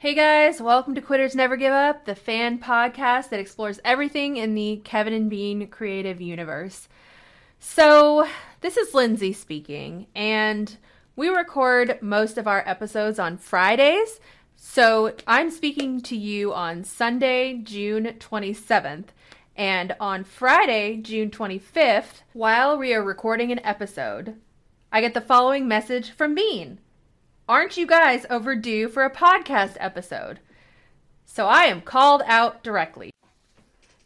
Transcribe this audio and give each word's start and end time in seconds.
Hey 0.00 0.14
guys, 0.14 0.62
welcome 0.62 0.94
to 0.94 1.02
Quitters 1.02 1.34
Never 1.34 1.58
Give 1.58 1.74
Up, 1.74 2.06
the 2.06 2.14
fan 2.14 2.58
podcast 2.58 3.28
that 3.28 3.38
explores 3.38 3.80
everything 3.84 4.38
in 4.38 4.54
the 4.54 4.80
Kevin 4.82 5.12
and 5.12 5.28
Bean 5.28 5.66
creative 5.66 6.22
universe. 6.22 6.88
So, 7.58 8.26
this 8.62 8.78
is 8.78 8.94
Lindsay 8.94 9.34
speaking, 9.34 10.06
and 10.16 10.74
we 11.16 11.28
record 11.28 11.98
most 12.00 12.38
of 12.38 12.48
our 12.48 12.66
episodes 12.66 13.18
on 13.18 13.36
Fridays. 13.36 14.20
So, 14.56 15.14
I'm 15.26 15.50
speaking 15.50 16.00
to 16.00 16.16
you 16.16 16.54
on 16.54 16.82
Sunday, 16.82 17.60
June 17.62 18.14
27th. 18.18 19.08
And 19.54 19.94
on 20.00 20.24
Friday, 20.24 20.96
June 20.96 21.30
25th, 21.30 22.22
while 22.32 22.78
we 22.78 22.94
are 22.94 23.04
recording 23.04 23.52
an 23.52 23.60
episode, 23.62 24.36
I 24.90 25.02
get 25.02 25.12
the 25.12 25.20
following 25.20 25.68
message 25.68 26.10
from 26.10 26.34
Bean. 26.34 26.78
Aren't 27.50 27.76
you 27.76 27.84
guys 27.84 28.26
overdue 28.30 28.88
for 28.88 29.02
a 29.02 29.10
podcast 29.10 29.76
episode? 29.80 30.38
So 31.24 31.48
I 31.48 31.64
am 31.64 31.80
called 31.80 32.22
out 32.26 32.62
directly. 32.62 33.10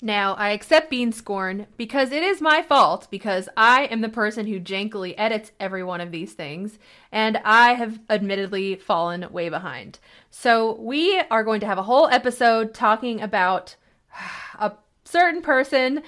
Now, 0.00 0.32
I 0.36 0.52
accept 0.52 0.88
being 0.88 1.12
scorned 1.12 1.66
because 1.76 2.10
it 2.10 2.22
is 2.22 2.40
my 2.40 2.62
fault 2.62 3.06
because 3.10 3.50
I 3.54 3.84
am 3.84 4.00
the 4.00 4.08
person 4.08 4.46
who 4.46 4.58
jankily 4.60 5.14
edits 5.18 5.52
every 5.60 5.84
one 5.84 6.00
of 6.00 6.10
these 6.10 6.32
things, 6.32 6.78
and 7.12 7.36
I 7.44 7.74
have 7.74 8.00
admittedly 8.08 8.76
fallen 8.76 9.30
way 9.30 9.50
behind. 9.50 9.98
So, 10.30 10.80
we 10.80 11.20
are 11.30 11.44
going 11.44 11.60
to 11.60 11.66
have 11.66 11.76
a 11.76 11.82
whole 11.82 12.08
episode 12.08 12.72
talking 12.72 13.20
about 13.20 13.76
a 14.58 14.72
certain 15.04 15.42
person 15.42 16.02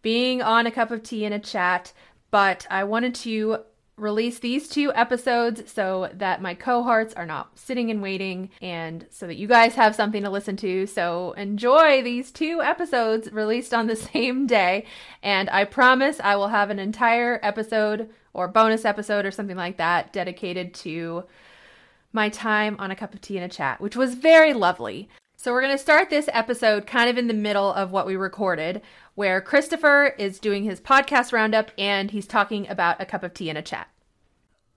being 0.00 0.40
on 0.40 0.66
a 0.66 0.70
cup 0.70 0.90
of 0.90 1.02
tea 1.02 1.26
in 1.26 1.34
a 1.34 1.38
chat, 1.38 1.92
but 2.30 2.66
I 2.70 2.84
wanted 2.84 3.14
to 3.16 3.58
release 3.98 4.38
these 4.38 4.68
two 4.68 4.92
episodes 4.94 5.70
so 5.70 6.10
that 6.14 6.40
my 6.40 6.54
cohorts 6.54 7.14
are 7.14 7.26
not 7.26 7.58
sitting 7.58 7.90
and 7.90 8.00
waiting 8.00 8.50
and 8.62 9.06
so 9.10 9.26
that 9.26 9.36
you 9.36 9.46
guys 9.46 9.74
have 9.74 9.94
something 9.94 10.22
to 10.22 10.30
listen 10.30 10.56
to. 10.56 10.86
So 10.86 11.32
enjoy 11.32 12.02
these 12.02 12.30
two 12.30 12.62
episodes 12.62 13.32
released 13.32 13.74
on 13.74 13.86
the 13.86 13.96
same 14.14 14.46
day. 14.46 14.86
And 15.22 15.50
I 15.50 15.64
promise 15.64 16.20
I 16.20 16.36
will 16.36 16.48
have 16.48 16.70
an 16.70 16.78
entire 16.78 17.40
episode 17.42 18.10
or 18.32 18.48
bonus 18.48 18.84
episode 18.84 19.26
or 19.26 19.30
something 19.30 19.56
like 19.56 19.76
that 19.78 20.12
dedicated 20.12 20.72
to 20.74 21.24
my 22.12 22.28
time 22.28 22.76
on 22.78 22.90
a 22.90 22.96
cup 22.96 23.14
of 23.14 23.20
tea 23.20 23.36
and 23.36 23.44
a 23.44 23.54
chat, 23.54 23.80
which 23.80 23.96
was 23.96 24.14
very 24.14 24.54
lovely. 24.54 25.08
So, 25.40 25.52
we're 25.52 25.62
going 25.62 25.76
to 25.76 25.78
start 25.78 26.10
this 26.10 26.28
episode 26.32 26.84
kind 26.84 27.08
of 27.08 27.16
in 27.16 27.28
the 27.28 27.34
middle 27.34 27.72
of 27.72 27.92
what 27.92 28.06
we 28.06 28.16
recorded, 28.16 28.82
where 29.18 29.40
Christopher 29.40 30.14
is 30.16 30.38
doing 30.38 30.62
his 30.62 30.80
podcast 30.80 31.32
roundup 31.32 31.72
and 31.76 32.12
he's 32.12 32.28
talking 32.28 32.68
about 32.68 33.00
a 33.00 33.04
cup 33.04 33.24
of 33.24 33.34
tea 33.34 33.48
and 33.48 33.58
a 33.58 33.62
chat. 33.62 33.88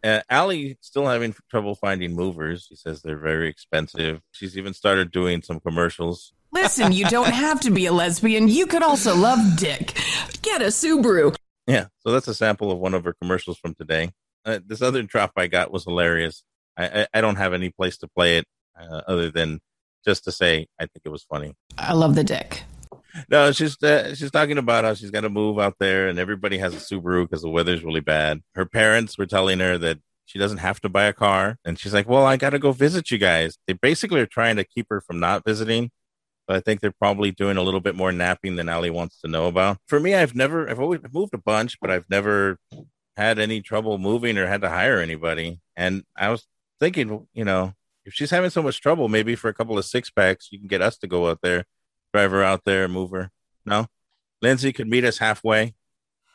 Uh, 0.03 0.21
Allie 0.31 0.79
still 0.81 1.05
having 1.05 1.35
trouble 1.51 1.75
finding 1.75 2.15
movers. 2.15 2.65
She 2.67 2.75
says 2.75 3.03
they're 3.03 3.19
very 3.19 3.47
expensive. 3.47 4.19
She's 4.31 4.57
even 4.57 4.73
started 4.73 5.11
doing 5.11 5.43
some 5.43 5.59
commercials. 5.59 6.33
Listen, 6.51 6.91
you 6.91 7.05
don't 7.05 7.31
have 7.31 7.59
to 7.59 7.69
be 7.69 7.85
a 7.85 7.91
lesbian. 7.91 8.47
You 8.47 8.65
could 8.65 8.81
also 8.81 9.15
love 9.15 9.57
dick. 9.57 9.95
Get 10.41 10.63
a 10.63 10.65
Subaru. 10.65 11.35
Yeah, 11.67 11.85
so 11.99 12.09
that's 12.09 12.27
a 12.27 12.33
sample 12.33 12.71
of 12.71 12.79
one 12.79 12.95
of 12.95 13.03
her 13.03 13.13
commercials 13.21 13.59
from 13.59 13.75
today. 13.75 14.09
Uh, 14.43 14.57
this 14.65 14.81
other 14.81 15.03
drop 15.03 15.33
I 15.37 15.45
got 15.45 15.71
was 15.71 15.83
hilarious. 15.83 16.43
I, 16.75 17.01
I, 17.01 17.07
I 17.13 17.21
don't 17.21 17.35
have 17.35 17.53
any 17.53 17.69
place 17.69 17.97
to 17.99 18.07
play 18.07 18.39
it 18.39 18.45
uh, 18.75 19.01
other 19.07 19.29
than 19.29 19.59
just 20.03 20.23
to 20.23 20.31
say 20.31 20.65
I 20.79 20.87
think 20.87 21.03
it 21.05 21.09
was 21.09 21.21
funny. 21.21 21.53
I 21.77 21.93
love 21.93 22.15
the 22.15 22.23
dick. 22.23 22.63
No, 23.29 23.51
she's 23.51 23.81
uh, 23.83 24.15
she's 24.15 24.31
talking 24.31 24.57
about 24.57 24.83
how 24.83 24.93
she's 24.93 25.11
got 25.11 25.21
to 25.21 25.29
move 25.29 25.59
out 25.59 25.75
there, 25.79 26.07
and 26.07 26.19
everybody 26.19 26.57
has 26.57 26.73
a 26.73 26.77
Subaru 26.77 27.23
because 27.23 27.41
the 27.41 27.49
weather's 27.49 27.83
really 27.83 28.01
bad. 28.01 28.41
Her 28.55 28.65
parents 28.65 29.17
were 29.17 29.25
telling 29.25 29.59
her 29.59 29.77
that 29.77 29.99
she 30.25 30.39
doesn't 30.39 30.59
have 30.59 30.79
to 30.81 30.89
buy 30.89 31.05
a 31.05 31.13
car, 31.13 31.57
and 31.65 31.77
she's 31.77 31.93
like, 31.93 32.07
"Well, 32.07 32.25
I 32.25 32.37
got 32.37 32.51
to 32.51 32.59
go 32.59 32.71
visit 32.71 33.11
you 33.11 33.17
guys." 33.17 33.57
They 33.67 33.73
basically 33.73 34.21
are 34.21 34.25
trying 34.25 34.55
to 34.57 34.63
keep 34.63 34.87
her 34.89 35.01
from 35.01 35.19
not 35.19 35.43
visiting. 35.45 35.91
But 36.47 36.57
I 36.57 36.59
think 36.59 36.81
they're 36.81 36.91
probably 36.91 37.31
doing 37.31 37.55
a 37.55 37.61
little 37.61 37.79
bit 37.79 37.95
more 37.95 38.11
napping 38.11 38.55
than 38.55 38.67
Allie 38.67 38.89
wants 38.89 39.21
to 39.21 39.27
know 39.29 39.47
about. 39.47 39.77
For 39.87 39.99
me, 39.99 40.15
I've 40.15 40.35
never, 40.35 40.69
I've 40.69 40.79
always 40.79 40.99
moved 41.13 41.33
a 41.33 41.37
bunch, 41.37 41.79
but 41.79 41.91
I've 41.91 42.09
never 42.09 42.57
had 43.15 43.39
any 43.39 43.61
trouble 43.61 43.97
moving 43.97 44.37
or 44.37 44.47
had 44.47 44.61
to 44.61 44.69
hire 44.69 44.99
anybody. 44.99 45.59
And 45.75 46.03
I 46.17 46.29
was 46.29 46.45
thinking, 46.79 47.27
you 47.33 47.45
know, 47.45 47.73
if 48.05 48.13
she's 48.13 48.31
having 48.31 48.49
so 48.49 48.63
much 48.63 48.81
trouble, 48.81 49.07
maybe 49.07 49.35
for 49.35 49.49
a 49.49 49.53
couple 49.53 49.77
of 49.77 49.85
six 49.85 50.09
packs, 50.09 50.49
you 50.51 50.59
can 50.59 50.67
get 50.67 50.81
us 50.81 50.97
to 50.97 51.07
go 51.07 51.29
out 51.29 51.39
there, 51.43 51.65
drive 52.13 52.31
her 52.31 52.43
out 52.43 52.63
there, 52.65 52.87
move 52.87 53.11
her. 53.11 53.31
No, 53.65 53.87
Lindsay 54.41 54.73
could 54.73 54.87
meet 54.87 55.05
us 55.05 55.17
halfway. 55.17 55.75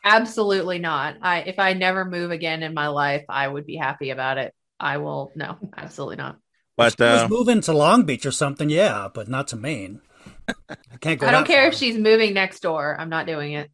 Absolutely 0.03 0.79
not. 0.79 1.17
I 1.21 1.39
if 1.41 1.59
I 1.59 1.73
never 1.73 2.05
move 2.05 2.31
again 2.31 2.63
in 2.63 2.73
my 2.73 2.87
life, 2.87 3.25
I 3.29 3.47
would 3.47 3.65
be 3.65 3.75
happy 3.75 4.09
about 4.11 4.37
it. 4.37 4.53
I 4.79 4.97
will 4.97 5.31
no, 5.35 5.57
absolutely 5.77 6.17
not. 6.17 6.37
But 6.75 7.01
uh, 7.01 7.25
uh, 7.25 7.27
moving 7.27 7.61
to 7.61 7.73
Long 7.73 8.03
Beach 8.03 8.25
or 8.25 8.31
something, 8.31 8.69
yeah, 8.69 9.07
but 9.13 9.27
not 9.27 9.47
to 9.49 9.55
Maine. 9.55 10.01
I 10.69 10.75
can't 11.01 11.19
go. 11.19 11.27
I 11.27 11.31
don't 11.31 11.47
care 11.47 11.63
far. 11.63 11.69
if 11.69 11.73
she's 11.73 11.97
moving 11.97 12.33
next 12.33 12.59
door. 12.59 12.95
I'm 12.99 13.09
not 13.09 13.25
doing 13.25 13.53
it. 13.53 13.71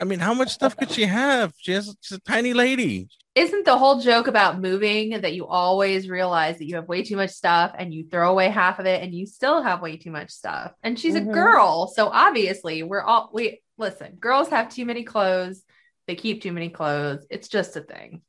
I 0.00 0.04
mean, 0.04 0.20
how 0.20 0.34
much 0.34 0.50
stuff 0.50 0.76
could 0.76 0.90
she 0.90 1.04
have? 1.04 1.52
She 1.58 1.72
has 1.72 1.96
she's 2.00 2.18
a 2.18 2.20
tiny 2.20 2.52
lady. 2.52 3.08
Isn't 3.34 3.64
the 3.64 3.76
whole 3.76 3.98
joke 4.00 4.28
about 4.28 4.60
moving 4.60 5.20
that 5.20 5.34
you 5.34 5.44
always 5.46 6.08
realize 6.08 6.58
that 6.58 6.68
you 6.68 6.76
have 6.76 6.86
way 6.86 7.02
too 7.02 7.16
much 7.16 7.30
stuff 7.30 7.72
and 7.76 7.92
you 7.92 8.06
throw 8.08 8.30
away 8.30 8.48
half 8.48 8.78
of 8.78 8.86
it 8.86 9.02
and 9.02 9.12
you 9.12 9.26
still 9.26 9.60
have 9.60 9.82
way 9.82 9.96
too 9.96 10.12
much 10.12 10.30
stuff? 10.30 10.72
And 10.84 10.98
she's 10.98 11.16
Mhm. 11.16 11.22
a 11.22 11.32
girl, 11.32 11.88
so 11.88 12.08
obviously 12.08 12.84
we're 12.84 13.02
all 13.02 13.30
we 13.32 13.60
listen. 13.76 14.14
Girls 14.20 14.48
have 14.50 14.68
too 14.68 14.84
many 14.86 15.02
clothes. 15.02 15.64
They 16.06 16.14
keep 16.14 16.42
too 16.42 16.52
many 16.52 16.68
clothes. 16.68 17.26
It's 17.28 17.48
just 17.48 17.76
a 17.76 17.80
thing. 17.80 18.22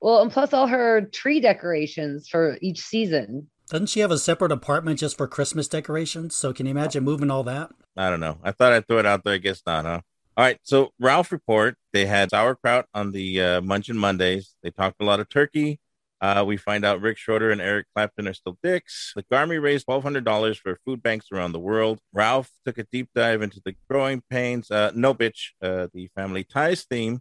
Well, 0.00 0.22
and 0.22 0.32
plus 0.32 0.54
all 0.54 0.66
her 0.66 1.02
tree 1.02 1.40
decorations 1.40 2.28
for 2.28 2.56
each 2.62 2.80
season. 2.80 3.50
Doesn't 3.68 3.88
she 3.88 4.00
have 4.00 4.10
a 4.10 4.18
separate 4.18 4.50
apartment 4.52 4.98
just 4.98 5.18
for 5.18 5.28
Christmas 5.28 5.68
decorations? 5.68 6.34
So 6.34 6.54
can 6.54 6.64
you 6.66 6.70
imagine 6.70 7.04
moving 7.04 7.30
all 7.30 7.42
that? 7.44 7.70
I 7.96 8.08
don't 8.08 8.20
know. 8.20 8.38
I 8.42 8.52
thought 8.52 8.72
I'd 8.72 8.88
throw 8.88 8.98
it 8.98 9.06
out 9.06 9.24
there. 9.24 9.34
I 9.34 9.38
guess 9.38 9.62
not, 9.66 9.84
huh? 9.84 10.00
All 10.36 10.44
right. 10.44 10.58
So 10.62 10.92
Ralph 10.98 11.30
report. 11.30 11.76
They 11.92 12.06
had 12.06 12.30
sauerkraut 12.30 12.86
on 12.94 13.12
the 13.12 13.40
uh, 13.40 13.60
Munchin 13.60 13.96
Mondays. 13.96 14.54
They 14.62 14.70
talked 14.70 15.00
a 15.00 15.04
lot 15.04 15.20
of 15.20 15.28
turkey. 15.28 15.78
Uh, 16.22 16.44
we 16.46 16.56
find 16.56 16.84
out 16.84 17.00
Rick 17.00 17.18
Schroder 17.18 17.50
and 17.50 17.60
Eric 17.60 17.86
Clapton 17.94 18.28
are 18.28 18.32
still 18.32 18.56
dicks. 18.62 19.12
The 19.16 19.24
Army 19.36 19.58
raised 19.58 19.86
twelve 19.86 20.04
hundred 20.04 20.24
dollars 20.24 20.56
for 20.56 20.78
food 20.86 21.02
banks 21.02 21.26
around 21.32 21.52
the 21.52 21.58
world. 21.58 21.98
Ralph 22.12 22.48
took 22.64 22.78
a 22.78 22.84
deep 22.84 23.10
dive 23.14 23.42
into 23.42 23.60
the 23.64 23.74
growing 23.90 24.22
pains. 24.30 24.70
Uh, 24.70 24.92
no 24.94 25.14
bitch. 25.14 25.50
Uh, 25.60 25.88
the 25.92 26.08
family 26.14 26.44
ties 26.44 26.84
theme, 26.84 27.20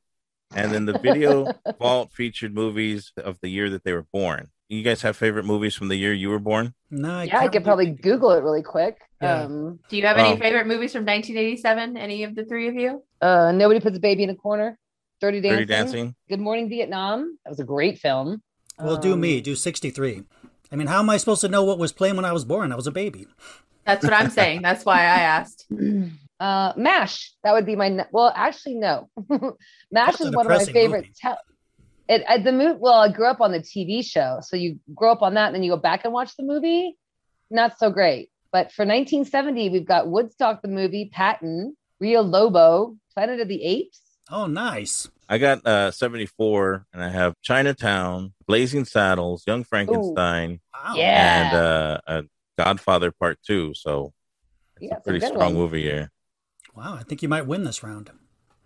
and 0.56 0.72
then 0.72 0.86
the 0.86 1.00
video 1.00 1.52
vault 1.80 2.14
featured 2.14 2.54
movies 2.54 3.12
of 3.18 3.40
the 3.42 3.50
year 3.50 3.72
that 3.72 3.84
they 3.84 3.94
were 3.94 4.06
born. 4.14 4.50
You 4.72 4.84
guys 4.84 5.02
have 5.02 5.18
favorite 5.18 5.44
movies 5.44 5.76
from 5.76 5.90
the 5.90 5.98
year 5.98 6.14
you 6.14 6.30
were 6.30 6.40
born? 6.40 6.74
No, 6.90 7.12
I 7.12 7.24
yeah, 7.26 7.38
I 7.38 7.40
can't 7.42 7.52
could 7.52 7.54
really 7.60 7.64
probably 7.66 7.86
think 7.88 8.02
Google 8.04 8.32
it 8.32 8.42
really 8.42 8.62
quick. 8.64 9.02
Yeah. 9.22 9.42
Um, 9.44 9.80
Do 9.90 9.98
you 9.98 10.06
have 10.06 10.16
any 10.16 10.30
Well- 10.30 10.38
favorite 10.38 10.66
movies 10.66 10.94
from 10.94 11.04
1987? 11.04 11.98
Any 11.98 12.24
of 12.24 12.36
the 12.36 12.46
three 12.46 12.70
of 12.70 12.76
you? 12.76 13.04
uh, 13.22 13.52
Nobody 13.52 13.82
puts 13.82 13.98
a 13.98 14.00
baby 14.00 14.24
in 14.24 14.30
a 14.30 14.36
corner. 14.36 14.78
Dirty 15.20 15.42
Dancing. 15.42 15.58
Dirty 15.58 15.66
Dancing. 15.66 16.16
Good 16.30 16.40
Morning 16.40 16.70
Vietnam. 16.70 17.38
That 17.44 17.50
was 17.50 17.60
a 17.60 17.66
great 17.66 18.00
film. 18.00 18.42
Well, 18.80 18.96
do 18.96 19.12
Um, 19.14 19.20
me, 19.20 19.42
do 19.42 19.56
63. 19.58 20.24
I 20.72 20.76
mean, 20.78 20.88
how 20.88 21.00
am 21.00 21.10
I 21.10 21.18
supposed 21.18 21.42
to 21.42 21.50
know 21.50 21.66
what 21.66 21.78
was 21.78 21.92
playing 21.92 22.16
when 22.16 22.24
I 22.26 22.32
was 22.32 22.46
born? 22.46 22.72
I 22.72 22.76
was 22.76 22.88
a 22.88 22.92
baby. 22.92 23.28
That's 23.86 24.06
what 24.06 24.14
I'm 24.14 24.30
saying. 24.40 24.62
That's 24.62 24.86
why 24.86 25.00
I 25.02 25.20
asked. 25.36 25.68
Uh, 26.40 26.72
Mash. 26.78 27.34
That 27.44 27.52
would 27.54 27.66
be 27.66 27.76
my. 27.76 27.90
ne- 27.90 28.06
Well, 28.14 28.32
actually, 28.34 28.76
no. 28.76 29.10
Mash 29.30 29.58
That's 29.92 30.22
is 30.22 30.32
one 30.32 30.50
of 30.50 30.58
my 30.58 30.64
favorite. 30.64 31.08
Te- 31.22 31.30
it, 32.12 32.24
at 32.28 32.44
the 32.44 32.52
movie. 32.52 32.78
Well, 32.80 32.94
I 32.94 33.10
grew 33.10 33.28
up 33.28 33.42
on 33.42 33.52
the 33.52 33.60
TV 33.60 34.04
show, 34.06 34.40
so 34.42 34.56
you 34.56 34.80
grow 34.94 35.12
up 35.12 35.22
on 35.22 35.34
that, 35.36 35.48
and 35.48 35.56
then 35.56 35.64
you 35.64 35.72
go 35.72 35.78
back 35.78 36.04
and 36.06 36.14
watch 36.14 36.36
the 36.38 36.44
movie. 36.44 36.98
Not 37.50 37.80
so 37.80 37.90
great. 37.90 38.30
But 38.52 38.72
for 38.72 38.84
1970, 38.86 39.70
we've 39.70 39.88
got 39.88 40.10
Woodstock 40.10 40.62
the 40.62 40.68
movie, 40.68 41.10
Patton, 41.12 41.76
Rio 42.00 42.22
Lobo, 42.22 42.98
Planet 43.14 43.40
of 43.40 43.48
the 43.48 43.64
Apes. 43.64 44.02
Oh, 44.30 44.46
nice. 44.48 45.10
I 45.30 45.38
got 45.38 45.66
uh 45.66 45.92
74 45.92 46.86
and 46.94 47.02
I 47.04 47.10
have 47.10 47.36
Chinatown, 47.42 48.34
Blazing 48.48 48.84
Saddles, 48.86 49.44
Young 49.48 49.64
Frankenstein, 49.64 50.60
Wow. 50.74 50.96
Yeah. 50.98 51.42
and 51.46 51.56
uh, 51.56 52.00
uh 52.08 52.22
Godfather 52.58 53.12
Part 53.12 53.40
2. 53.48 53.74
So 53.74 54.14
it's 54.76 54.90
Yeah, 54.90 54.90
a 54.90 54.96
some 54.96 55.02
pretty 55.04 55.20
good 55.20 55.30
strong 55.30 55.56
ones. 55.56 55.58
movie 55.58 55.84
here. 55.84 56.12
Wow, 56.76 56.96
I 56.96 57.04
think 57.04 57.22
you 57.24 57.30
might 57.30 57.48
win 57.48 57.64
this 57.64 57.84
round. 57.84 58.10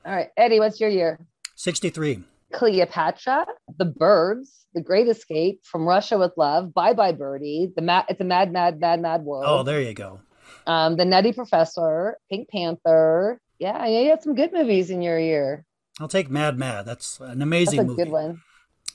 All 0.06 0.12
right, 0.16 0.30
Eddie, 0.38 0.60
what's 0.60 0.80
your 0.80 0.90
year? 0.90 1.20
63. 1.56 2.24
Cleopatra, 2.54 3.46
The 3.78 3.86
Birds, 3.86 4.66
The 4.74 4.82
Great 4.82 5.08
Escape, 5.08 5.62
From 5.64 5.86
Russia 5.86 6.18
with 6.18 6.32
Love, 6.38 6.74
Bye 6.74 6.94
Bye 6.94 7.12
Birdie, 7.12 7.72
The 7.76 7.82
Mad, 7.82 8.06
It's 8.10 8.22
a 8.22 8.24
Mad, 8.24 8.52
Mad, 8.52 8.80
Mad, 8.80 9.02
Mad 9.02 9.24
World. 9.24 9.46
Oh, 9.48 9.64
there 9.64 9.82
you 9.82 9.94
go. 9.94 10.20
um, 10.68 10.96
The 10.98 11.06
Nutty 11.06 11.34
Professor, 11.34 12.18
Pink 12.30 12.50
Panther. 12.50 13.40
Yeah, 13.60 13.86
yeah, 13.86 14.00
you 14.02 14.10
had 14.10 14.24
some 14.24 14.36
good 14.36 14.52
movies 14.54 14.90
in 14.90 15.02
your 15.02 15.20
year. 15.20 15.66
I'll 16.00 16.08
take 16.08 16.30
Mad 16.30 16.58
Mad. 16.58 16.86
That's 16.86 17.20
an 17.20 17.28
That's 17.28 17.42
amazing 17.42 17.80
a 17.80 17.84
movie. 17.84 18.04
good 18.04 18.12
one. 18.12 18.42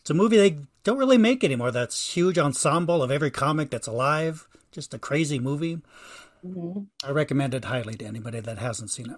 It's 0.00 0.10
a 0.10 0.14
movie 0.14 0.36
they 0.36 0.58
don't 0.84 0.98
really 0.98 1.18
make 1.18 1.42
anymore. 1.44 1.70
That's 1.70 2.14
huge 2.14 2.38
ensemble 2.38 3.02
of 3.02 3.10
every 3.10 3.30
comic 3.30 3.70
that's 3.70 3.86
alive. 3.86 4.46
Just 4.72 4.94
a 4.94 4.98
crazy 4.98 5.38
movie. 5.38 5.78
Mhm. 6.46 6.86
I 7.04 7.10
recommend 7.10 7.54
it 7.54 7.66
highly 7.66 7.94
to 7.96 8.04
anybody 8.06 8.40
that 8.40 8.58
hasn't 8.58 8.90
seen 8.90 9.10
it. 9.10 9.16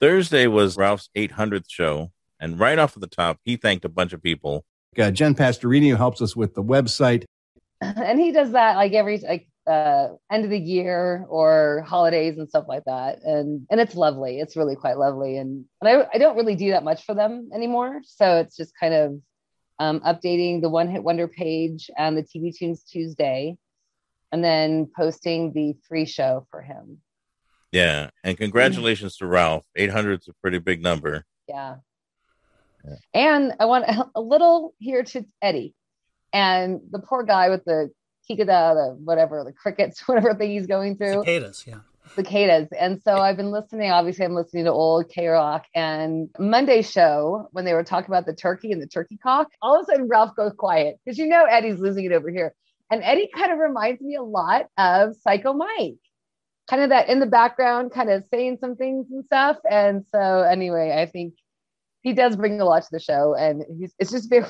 Thursday 0.00 0.46
was 0.46 0.76
Ralph's 0.76 1.10
800th 1.14 1.68
show. 1.68 2.10
And 2.42 2.58
right 2.58 2.78
off 2.78 2.96
of 2.96 3.00
the 3.00 3.06
top, 3.06 3.38
he 3.44 3.56
thanked 3.56 3.84
a 3.84 3.88
bunch 3.88 4.12
of 4.12 4.20
people. 4.20 4.64
Uh, 4.98 5.12
Jen 5.12 5.34
Pastorini, 5.34 5.88
who 5.90 5.96
helps 5.96 6.20
us 6.20 6.36
with 6.36 6.54
the 6.54 6.62
website. 6.62 7.24
And 7.80 8.20
he 8.20 8.30
does 8.30 8.52
that 8.52 8.76
like 8.76 8.92
every 8.92 9.18
like 9.18 9.48
uh, 9.66 10.10
end 10.30 10.44
of 10.44 10.50
the 10.50 10.58
year 10.58 11.26
or 11.28 11.84
holidays 11.84 12.38
and 12.38 12.48
stuff 12.48 12.66
like 12.68 12.84
that. 12.84 13.24
And 13.24 13.66
and 13.72 13.80
it's 13.80 13.96
lovely. 13.96 14.38
It's 14.38 14.56
really 14.56 14.76
quite 14.76 14.98
lovely. 14.98 15.36
And 15.36 15.64
and 15.80 15.88
I, 15.88 16.06
I 16.14 16.18
don't 16.18 16.36
really 16.36 16.54
do 16.54 16.70
that 16.70 16.84
much 16.84 17.04
for 17.04 17.12
them 17.12 17.50
anymore. 17.52 18.00
So 18.04 18.38
it's 18.38 18.56
just 18.56 18.72
kind 18.78 18.94
of 18.94 19.20
um, 19.80 19.98
updating 20.00 20.60
the 20.60 20.68
one 20.68 20.88
hit 20.88 21.02
wonder 21.02 21.26
page 21.26 21.90
and 21.98 22.16
the 22.16 22.22
TV 22.22 22.56
Tunes 22.56 22.84
Tuesday, 22.84 23.56
and 24.30 24.44
then 24.44 24.88
posting 24.96 25.52
the 25.52 25.74
free 25.88 26.06
show 26.06 26.46
for 26.52 26.62
him. 26.62 26.98
Yeah, 27.72 28.10
and 28.22 28.38
congratulations 28.38 29.16
to 29.16 29.26
Ralph. 29.26 29.64
800 29.74 30.20
is 30.20 30.28
a 30.28 30.34
pretty 30.40 30.60
big 30.60 30.84
number. 30.84 31.24
Yeah. 31.48 31.76
Yeah. 32.84 32.94
And 33.14 33.52
I 33.60 33.66
want 33.66 33.84
a, 33.84 34.10
a 34.16 34.20
little 34.20 34.74
here 34.78 35.02
to 35.02 35.24
Eddie 35.40 35.74
and 36.32 36.80
the 36.90 36.98
poor 36.98 37.22
guy 37.22 37.50
with 37.50 37.64
the 37.64 37.90
kikada, 38.28 38.74
the 38.74 38.96
whatever, 39.02 39.44
the 39.44 39.52
crickets, 39.52 40.00
whatever 40.06 40.34
thing 40.34 40.50
he's 40.50 40.66
going 40.66 40.96
through, 40.96 41.20
Cicadas, 41.20 41.64
yeah. 41.66 41.80
cicadas. 42.14 42.68
And 42.78 43.00
so 43.02 43.16
I've 43.16 43.36
been 43.36 43.50
listening. 43.50 43.90
Obviously, 43.90 44.24
I'm 44.24 44.34
listening 44.34 44.64
to 44.64 44.72
old 44.72 45.08
K 45.08 45.26
Rock 45.26 45.66
and 45.74 46.28
Monday 46.38 46.82
show 46.82 47.48
when 47.52 47.64
they 47.64 47.74
were 47.74 47.84
talking 47.84 48.10
about 48.10 48.26
the 48.26 48.34
turkey 48.34 48.72
and 48.72 48.80
the 48.80 48.86
turkey 48.86 49.18
cock. 49.22 49.48
All 49.60 49.78
of 49.78 49.82
a 49.82 49.92
sudden, 49.92 50.08
Ralph 50.08 50.34
goes 50.36 50.52
quiet 50.56 50.98
because 51.04 51.18
you 51.18 51.26
know 51.26 51.44
Eddie's 51.44 51.78
losing 51.78 52.04
it 52.04 52.12
over 52.12 52.30
here. 52.30 52.54
And 52.90 53.02
Eddie 53.02 53.30
kind 53.34 53.50
of 53.50 53.58
reminds 53.58 54.02
me 54.02 54.16
a 54.16 54.22
lot 54.22 54.66
of 54.76 55.16
Psycho 55.16 55.54
Mike, 55.54 55.96
kind 56.68 56.82
of 56.82 56.90
that 56.90 57.08
in 57.08 57.20
the 57.20 57.26
background, 57.26 57.90
kind 57.90 58.10
of 58.10 58.24
saying 58.30 58.58
some 58.60 58.76
things 58.76 59.06
and 59.10 59.24
stuff. 59.24 59.56
And 59.68 60.04
so, 60.12 60.42
anyway, 60.42 60.94
I 60.94 61.06
think 61.06 61.32
he 62.02 62.12
does 62.12 62.36
bring 62.36 62.60
a 62.60 62.64
lot 62.64 62.82
to 62.82 62.88
the 62.90 63.00
show, 63.00 63.34
and 63.34 63.64
he's, 63.78 63.94
it's 63.98 64.10
just 64.10 64.30
very 64.30 64.44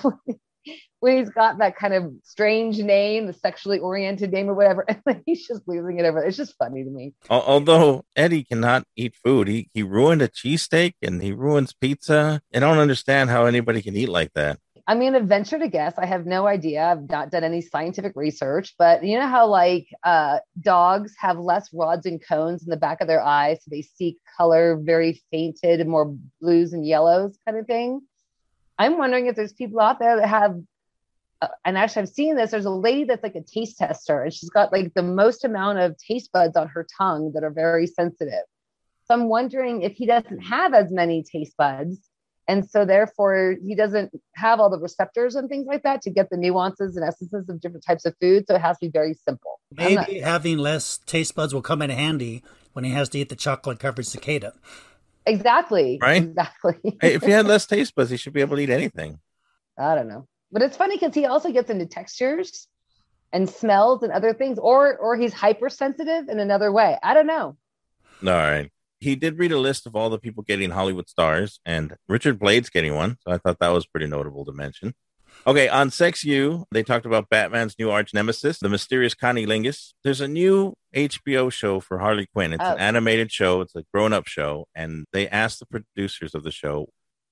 when 1.01 1.19
he's 1.19 1.31
got 1.31 1.59
that 1.59 1.77
kind 1.77 1.95
of 1.95 2.13
strange 2.23 2.79
name, 2.79 3.27
the 3.27 3.33
sexually 3.33 3.81
oriented 3.81 4.33
name 4.33 4.49
or 4.49 4.55
whatever, 4.55 4.87
and 5.07 5.23
he's 5.27 5.47
just 5.47 5.63
losing 5.67 5.99
it 5.99 6.05
over. 6.05 6.23
It's 6.23 6.37
just 6.37 6.55
funny 6.57 6.85
to 6.85 6.91
me. 6.91 7.13
Although 7.29 8.05
Eddie 8.15 8.45
cannot 8.45 8.85
eat 8.97 9.17
food, 9.17 9.49
he, 9.49 9.69
he 9.75 9.83
ruined 9.83 10.23
a 10.23 10.29
cheesesteak 10.29 10.95
and 11.03 11.21
he 11.21 11.33
ruins 11.33 11.73
pizza. 11.73 12.41
I 12.55 12.61
don't 12.61 12.79
understand 12.79 13.31
how 13.31 13.47
anybody 13.47 13.83
can 13.83 13.97
eat 13.97 14.09
like 14.09 14.33
that. 14.35 14.59
I'm 14.87 14.99
going 14.99 15.13
to 15.13 15.21
venture 15.21 15.59
to 15.59 15.69
guess. 15.69 15.95
I 15.97 16.07
have 16.07 16.27
no 16.27 16.47
idea. 16.47 16.85
I've 16.85 17.09
not 17.09 17.31
done 17.31 17.45
any 17.45 17.61
scientific 17.61 18.15
research, 18.17 18.75
but 18.79 19.05
you 19.05 19.19
know 19.19 19.29
how 19.29 19.47
like 19.47 19.87
uh, 20.03 20.39
dogs 20.61 21.15
have 21.19 21.39
less 21.39 21.73
rods 21.73 22.05
and 22.07 22.21
cones 22.23 22.65
in 22.65 22.71
the 22.71 22.77
back 22.77 23.01
of 23.01 23.07
their 23.07 23.23
eyes, 23.23 23.59
so 23.63 23.69
they 23.71 23.83
see 23.83 24.19
color 24.37 24.77
very 24.77 25.23
fainted, 25.31 25.87
more 25.87 26.17
blues 26.41 26.73
and 26.73 26.85
yellows, 26.85 27.39
kind 27.47 27.59
of 27.59 27.67
thing. 27.67 28.01
I'm 28.77 28.99
wondering 28.99 29.27
if 29.27 29.37
there's 29.37 29.53
people 29.53 29.79
out 29.79 30.01
there 30.01 30.17
that 30.17 30.29
have, 30.29 30.61
uh, 31.41 31.49
and 31.65 31.79
actually 31.79 32.03
I've 32.03 32.09
seen 32.09 32.35
this. 32.35 32.51
There's 32.51 32.65
a 32.65 32.71
lady 32.71 33.05
that's 33.05 33.23
like 33.23 33.37
a 33.37 33.43
taste 33.43 33.79
tester, 33.79 34.23
and 34.23 34.33
she's 34.33 34.51
got 34.51 34.73
like 34.73 34.95
the 34.95 35.03
most 35.03 35.45
amount 35.45 35.79
of 35.79 35.97
taste 35.97 36.33
buds 36.33 36.57
on 36.57 36.67
her 36.69 36.85
tongue 36.99 37.31
that 37.35 37.45
are 37.45 37.51
very 37.51 37.87
sensitive. 37.87 38.45
So 39.05 39.15
I'm 39.15 39.29
wondering 39.29 39.83
if 39.83 39.93
he 39.93 40.07
doesn't 40.07 40.41
have 40.41 40.75
as 40.75 40.91
many 40.91 41.23
taste 41.23 41.57
buds 41.57 42.01
and 42.53 42.69
so 42.73 42.79
therefore 42.95 43.57
he 43.67 43.75
doesn't 43.83 44.09
have 44.45 44.57
all 44.61 44.71
the 44.75 44.79
receptors 44.89 45.35
and 45.37 45.49
things 45.49 45.67
like 45.73 45.83
that 45.89 45.99
to 46.05 46.11
get 46.19 46.27
the 46.33 46.37
nuances 46.37 46.97
and 46.97 47.05
essences 47.11 47.49
of 47.49 47.61
different 47.63 47.85
types 47.91 48.05
of 48.09 48.13
food 48.21 48.41
so 48.47 48.55
it 48.55 48.61
has 48.69 48.77
to 48.79 48.87
be 48.87 48.91
very 49.01 49.15
simple 49.29 49.55
Maybe 49.75 49.95
not- 49.95 50.11
having 50.35 50.59
less 50.59 50.99
taste 51.15 51.35
buds 51.35 51.53
will 51.55 51.63
come 51.71 51.81
in 51.87 51.91
handy 51.91 52.43
when 52.75 52.85
he 52.85 52.93
has 52.93 53.09
to 53.11 53.19
eat 53.21 53.29
the 53.31 53.37
chocolate 53.37 53.79
covered 53.85 54.07
cicada. 54.07 54.53
exactly 55.27 55.99
Right? 56.01 56.23
exactly 56.25 56.77
Hey, 57.03 57.15
if 57.15 57.23
he 57.23 57.31
had 57.31 57.47
less 57.47 57.65
taste 57.67 57.95
buds, 57.95 58.11
he 58.11 58.17
should 58.17 58.33
be 58.39 58.41
able 58.47 58.57
to 58.57 58.63
eat 58.63 58.71
anything. 58.71 59.19
i 59.79 59.95
don't 59.97 60.09
know 60.09 60.27
but 60.53 60.61
it's 60.63 60.77
funny 60.77 60.97
because 60.99 61.15
he 61.15 61.25
also 61.27 61.51
gets 61.59 61.71
into 61.71 61.87
textures 61.87 62.69
and 63.33 63.49
smells 63.49 64.03
and 64.03 64.13
other 64.13 64.33
things 64.41 64.59
or 64.59 64.97
or 65.05 65.17
he's 65.17 65.33
hypersensitive 65.33 66.29
in 66.29 66.39
another 66.39 66.71
way 66.79 66.91
i 67.03 67.15
don't 67.15 67.27
know 67.37 67.47
All 68.33 68.43
right. 68.51 68.71
He 69.03 69.17
did 69.17 69.39
read 69.39 69.53
a 69.53 69.59
list 69.59 69.87
of 69.87 69.97
all 69.97 70.11
the 70.11 70.19
people 70.19 70.43
getting 70.45 70.71
Hollywood 70.71 71.09
stars, 71.09 71.61
and 71.67 71.97
Richard 72.09 72.39
Blade's 72.39 72.71
getting 72.71 72.95
one. 72.95 73.17
So 73.27 73.33
I 73.33 73.39
thought 73.39 73.59
that 73.59 73.69
was 73.71 73.85
pretty 73.87 74.07
notable 74.07 74.45
to 74.45 74.53
mention. 74.53 74.95
Okay, 75.47 75.69
on 75.69 75.91
Sex 75.91 76.23
U, 76.25 76.67
they 76.71 76.83
talked 76.83 77.07
about 77.07 77.29
Batman's 77.29 77.75
new 77.79 77.91
arch 77.91 78.15
nemesis, 78.15 78.59
the 78.61 78.69
mysterious 78.69 79.15
Connie 79.15 79.47
Lingus. 79.47 79.93
There's 80.05 80.21
a 80.21 80.29
new 80.29 80.75
HBO 80.95 81.51
show 81.51 81.81
for 81.81 81.99
Harley 81.99 82.27
Quinn. 82.33 82.53
It's 82.53 82.63
Oh. 82.63 82.75
an 82.75 82.79
animated 82.79 83.33
show, 83.33 83.61
it's 83.61 83.75
a 83.75 83.83
grown 83.93 84.13
up 84.13 84.27
show. 84.29 84.69
And 84.75 85.07
they 85.13 85.27
asked 85.29 85.59
the 85.59 85.67
producers 85.67 86.35
of 86.35 86.45
the 86.45 86.53
show 86.53 86.91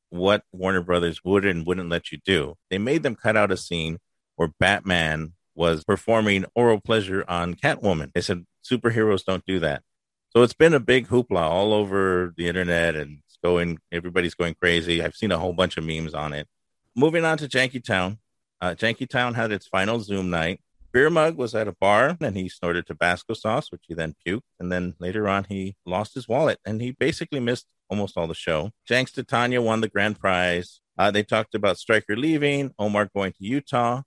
what 0.09 0.43
Warner 0.51 0.81
Brothers 0.83 1.21
would 1.25 1.45
and 1.45 1.65
wouldn't 1.67 1.89
let 1.91 2.11
you 2.11 2.19
do. 2.25 2.57
They 2.69 2.79
made 2.79 3.05
them 3.05 3.15
cut 3.15 3.37
out 3.37 3.53
a 3.53 3.57
scene 3.57 3.99
where 4.35 4.49
Batman 4.59 5.35
was 5.55 5.85
performing 5.85 6.47
oral 6.55 6.81
pleasure 6.81 7.25
on 7.29 7.55
Catwoman. 7.55 8.13
They 8.15 8.23
said 8.23 8.45
superheroes 8.69 9.25
don't 9.25 9.45
do 9.47 9.61
that. 9.61 9.83
So 10.31 10.43
it's 10.43 10.55
been 10.55 10.75
a 10.75 10.81
big 10.81 11.09
hoopla 11.09 11.41
all 11.41 11.73
over 11.73 12.32
the 12.37 12.47
internet 12.47 12.94
and 12.94 13.19
it's 13.27 13.38
going 13.43 13.79
everybody's 13.91 14.35
going 14.35 14.55
crazy. 14.55 15.03
I've 15.03 15.17
seen 15.17 15.32
a 15.32 15.38
whole 15.38 15.53
bunch 15.53 15.77
of 15.77 15.85
memes 15.85 16.15
on 16.15 16.32
it. 16.32 16.47
Moving 16.94 17.25
on 17.25 17.37
to 17.38 17.49
Janky 17.49 17.82
Town. 17.85 18.19
Uh, 18.61 18.77
Janky 18.79 19.09
Town 19.09 19.35
had 19.35 19.50
its 19.50 19.67
final 19.67 19.99
Zoom 19.99 20.31
night. 20.31 20.61
Beer 20.93 21.11
Mug 21.11 21.37
was 21.37 21.55
at 21.56 21.67
a 21.67 21.73
bar 21.73 22.17
and 22.21 22.37
he 22.37 22.49
snorted 22.49 22.87
Tabasco 22.87 23.35
sauce, 23.35 23.73
which 23.73 23.82
he 23.88 23.94
then 23.94 24.15
puked. 24.25 24.43
And 24.61 24.71
then 24.71 24.94
later 25.00 25.29
on, 25.29 25.47
he 25.49 25.75
lost 25.85 26.15
his 26.15 26.29
wallet 26.29 26.59
and 26.65 26.81
he 26.81 26.93
basically 26.93 27.41
missed 27.41 27.67
almost 27.88 28.17
all 28.17 28.29
the 28.29 28.35
show. 28.35 28.71
Janks 28.88 29.12
Titania 29.12 29.61
won 29.61 29.81
the 29.81 29.88
grand 29.88 30.21
prize. 30.21 30.81
Uh, 30.97 31.11
they 31.11 31.25
talked 31.25 31.56
about 31.56 31.79
Stryker 31.79 32.17
leaving, 32.17 32.73
Omar 32.79 33.11
going 33.15 33.33
to 33.33 33.44
Utah. 33.44 34.03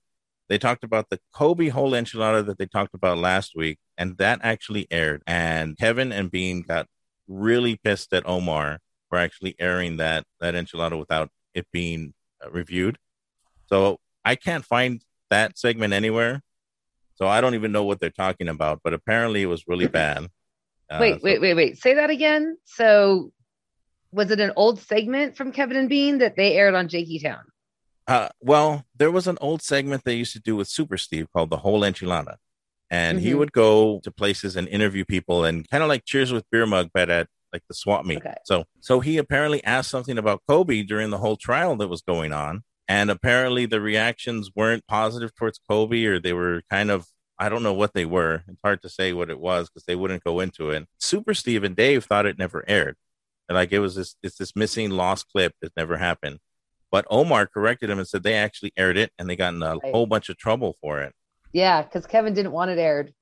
They 0.48 0.58
talked 0.58 0.84
about 0.86 1.10
the 1.10 1.20
Kobe 1.34 1.70
whole 1.70 1.92
enchilada 1.92 2.46
that 2.46 2.58
they 2.58 2.66
talked 2.66 2.94
about 2.94 3.18
last 3.18 3.54
week, 3.56 3.80
and 3.98 4.18
that 4.18 4.40
actually 4.44 4.88
aired. 4.92 5.24
And 5.28 5.78
Kevin 5.78 6.12
and 6.12 6.32
Bean 6.32 6.62
got 6.62 6.88
really 7.28 7.76
pissed 7.84 8.14
at 8.14 8.28
Omar 8.28 8.80
for 9.10 9.18
actually 9.18 9.56
airing 9.60 9.98
that 9.98 10.26
that 10.40 10.56
enchilada 10.56 10.98
without 10.98 11.30
it 11.54 11.68
being 11.72 12.14
uh, 12.44 12.50
reviewed. 12.52 12.98
So 13.68 14.00
I 14.26 14.36
can't 14.36 14.66
find 14.66 15.02
that 15.30 15.58
segment 15.58 15.94
anywhere. 15.94 16.42
So 17.16 17.28
I 17.28 17.42
don't 17.42 17.54
even 17.54 17.72
know 17.72 17.84
what 17.84 18.00
they're 18.00 18.10
talking 18.10 18.50
about, 18.50 18.82
but 18.84 18.94
apparently 18.94 19.44
it 19.44 19.48
was 19.48 19.68
really 19.68 19.88
bad. 19.88 20.28
Uh, 20.90 20.98
wait 21.00 21.14
so- 21.16 21.20
wait 21.24 21.42
wait 21.42 21.54
wait 21.54 21.78
say 21.78 21.94
that 21.94 22.10
again 22.10 22.58
so 22.66 23.32
was 24.12 24.30
it 24.32 24.40
an 24.40 24.52
old 24.58 24.80
segment 24.80 25.36
from 25.38 25.52
kevin 25.52 25.78
and 25.78 25.88
bean 25.90 26.18
that 26.20 26.36
they 26.36 26.54
aired 26.58 26.76
on 26.76 26.88
janky 26.90 27.20
town 27.24 27.44
Uh, 28.06 28.28
well, 28.42 28.84
there 28.98 29.10
was 29.10 29.28
an 29.28 29.38
old 29.40 29.62
segment 29.62 30.04
they 30.04 30.14
used 30.16 30.34
to 30.34 30.42
do 30.42 30.58
with 30.58 30.68
Super 30.68 30.98
Steve 30.98 31.28
called 31.32 31.50
the 31.50 31.58
Whole 31.58 31.82
Enchilada, 31.84 32.36
and 32.94 33.20
he 33.20 33.32
Mhm. 33.32 33.38
would 33.40 33.52
go 33.52 34.00
to 34.04 34.12
places 34.12 34.56
and 34.56 34.68
interview 34.68 35.04
people, 35.06 35.44
and 35.44 35.68
kind 35.70 35.84
of 35.84 35.90
like 35.90 36.06
Cheers 36.06 36.32
with 36.32 36.50
Beer 36.52 36.66
Mug, 36.66 36.90
but 36.94 37.10
at 37.10 37.28
like 37.52 37.64
the 37.68 37.74
swap 37.76 38.04
meet. 38.06 38.18
Okay. 38.18 38.34
So, 38.46 38.66
so 38.80 39.00
he 39.00 39.18
apparently 39.18 39.64
asked 39.64 39.90
something 39.92 40.18
about 40.18 40.42
Kobe 40.48 40.82
during 40.84 41.12
the 41.12 41.20
whole 41.20 41.38
trial 41.38 41.76
that 41.78 41.88
was 41.88 42.02
going 42.02 42.34
on, 42.34 42.64
and 42.88 43.12
apparently 43.12 43.66
the 43.68 43.80
reactions 43.82 44.50
weren't 44.56 44.88
positive 44.88 45.36
towards 45.36 45.60
Kobe, 45.70 46.04
or 46.06 46.20
they 46.20 46.34
were 46.34 46.62
kind 46.70 46.90
of 46.92 47.08
I 47.40 47.50
don't 47.50 47.64
know 47.64 47.74
what 47.74 47.94
they 47.94 48.06
were. 48.06 48.44
It's 48.48 48.60
hard 48.64 48.82
to 48.84 48.90
say 48.90 49.12
what 49.12 49.30
it 49.32 49.40
was 49.40 49.68
because 49.68 49.86
they 49.86 49.96
wouldn't 49.96 50.24
go 50.24 50.40
into 50.40 50.70
it. 50.70 50.88
Super 51.00 51.34
Steve 51.34 51.64
and 51.64 51.76
Dave 51.76 52.06
thought 52.06 52.28
it 52.28 52.38
never 52.38 52.64
aired. 52.70 52.96
And 53.50 53.56
Like 53.56 53.72
it 53.74 53.80
was 53.80 53.96
this 53.96 54.16
it's 54.24 54.38
this 54.38 54.56
missing 54.56 54.92
lost 54.92 55.28
clip 55.30 55.54
that 55.62 55.74
never 55.76 55.98
happened. 55.98 56.40
But 56.92 57.06
Omar 57.10 57.48
corrected 57.48 57.90
him 57.90 57.98
and 57.98 58.08
said 58.08 58.22
they 58.24 58.36
actually 58.36 58.72
aired 58.78 58.98
it 58.98 59.12
and 59.18 59.28
they 59.30 59.36
got 59.36 59.54
in 59.56 59.64
a 59.64 59.78
Right. 59.78 59.92
whole 59.92 60.06
bunch 60.06 60.30
of 60.30 60.38
trouble 60.38 60.78
for 60.80 61.02
it. 61.02 61.14
Yeah 61.54 61.82
because 61.84 62.06
kevin 62.06 62.34
didn't 62.34 62.52
want 62.52 62.72
it 62.72 62.78
aired 62.80 63.14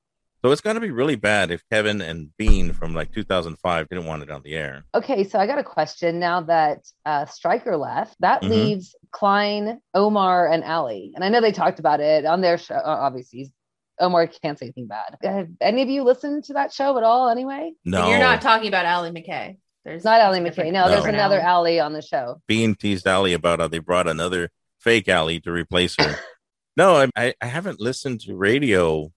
So 0.43 0.51
it's 0.51 0.61
going 0.61 0.73
to 0.73 0.81
be 0.81 0.89
really 0.89 1.15
bad 1.17 1.51
if 1.51 1.61
Kevin 1.71 2.01
and 2.01 2.35
Bean 2.35 2.73
from 2.73 2.95
like 2.95 3.11
2005 3.13 3.89
didn't 3.89 4.05
want 4.07 4.23
it 4.23 4.31
on 4.31 4.41
the 4.41 4.55
air. 4.55 4.83
Okay, 4.95 5.23
so 5.23 5.37
I 5.37 5.45
got 5.45 5.59
a 5.59 5.63
question 5.63 6.17
now 6.19 6.41
that 6.41 6.79
uh, 7.05 7.25
Stryker 7.27 7.77
left. 7.77 8.15
That 8.21 8.41
Mhm. 8.41 8.49
leaves 8.49 8.95
Klein, 9.11 9.79
Omar, 9.93 10.47
and 10.51 10.63
Ali. 10.63 11.11
And 11.13 11.23
I 11.23 11.29
know 11.29 11.41
they 11.41 11.51
talked 11.51 11.77
about 11.77 11.99
it 11.99 12.25
on 12.25 12.41
their 12.41 12.57
show. 12.57 12.73
uh, 12.73 12.97
Obviously, 13.07 13.51
Omar 13.99 14.25
can't 14.25 14.57
say 14.57 14.65
anything 14.65 14.87
bad. 14.87 15.15
Have 15.21 15.49
any 15.61 15.83
of 15.83 15.89
you 15.89 16.01
listened 16.03 16.45
to 16.45 16.53
that 16.53 16.73
show 16.73 16.97
at 16.97 17.03
all? 17.03 17.29
Anyway, 17.29 17.73
No, 17.85 18.09
You're 18.09 18.17
not 18.17 18.41
talking 18.41 18.67
about 18.67 18.85
Allie 18.87 19.11
MacKay. 19.11 19.57
There's 19.85 20.03
not 20.03 20.21
Allie 20.21 20.39
MacKay. 20.39 20.71
different- 20.71 20.73
No, 20.73 20.89
there's 20.89 21.05
another 21.05 21.39
Ali 21.45 21.79
on 21.79 21.93
the 21.93 22.01
show. 22.01 22.41
Bean 22.47 22.73
teased 22.73 23.05
Ali 23.07 23.33
about 23.33 23.59
how 23.59 23.67
they 23.67 23.77
brought 23.77 24.07
another 24.07 24.49
fake 24.79 25.07
Ali 25.07 25.39
to 25.41 25.51
replace 25.51 25.95
her. 25.99 26.15
no, 26.77 27.07
I, 27.15 27.33
I, 27.41 27.45
haven't 27.45 27.79
listened 27.79 28.21
to 28.21 28.35
radio 28.35 29.11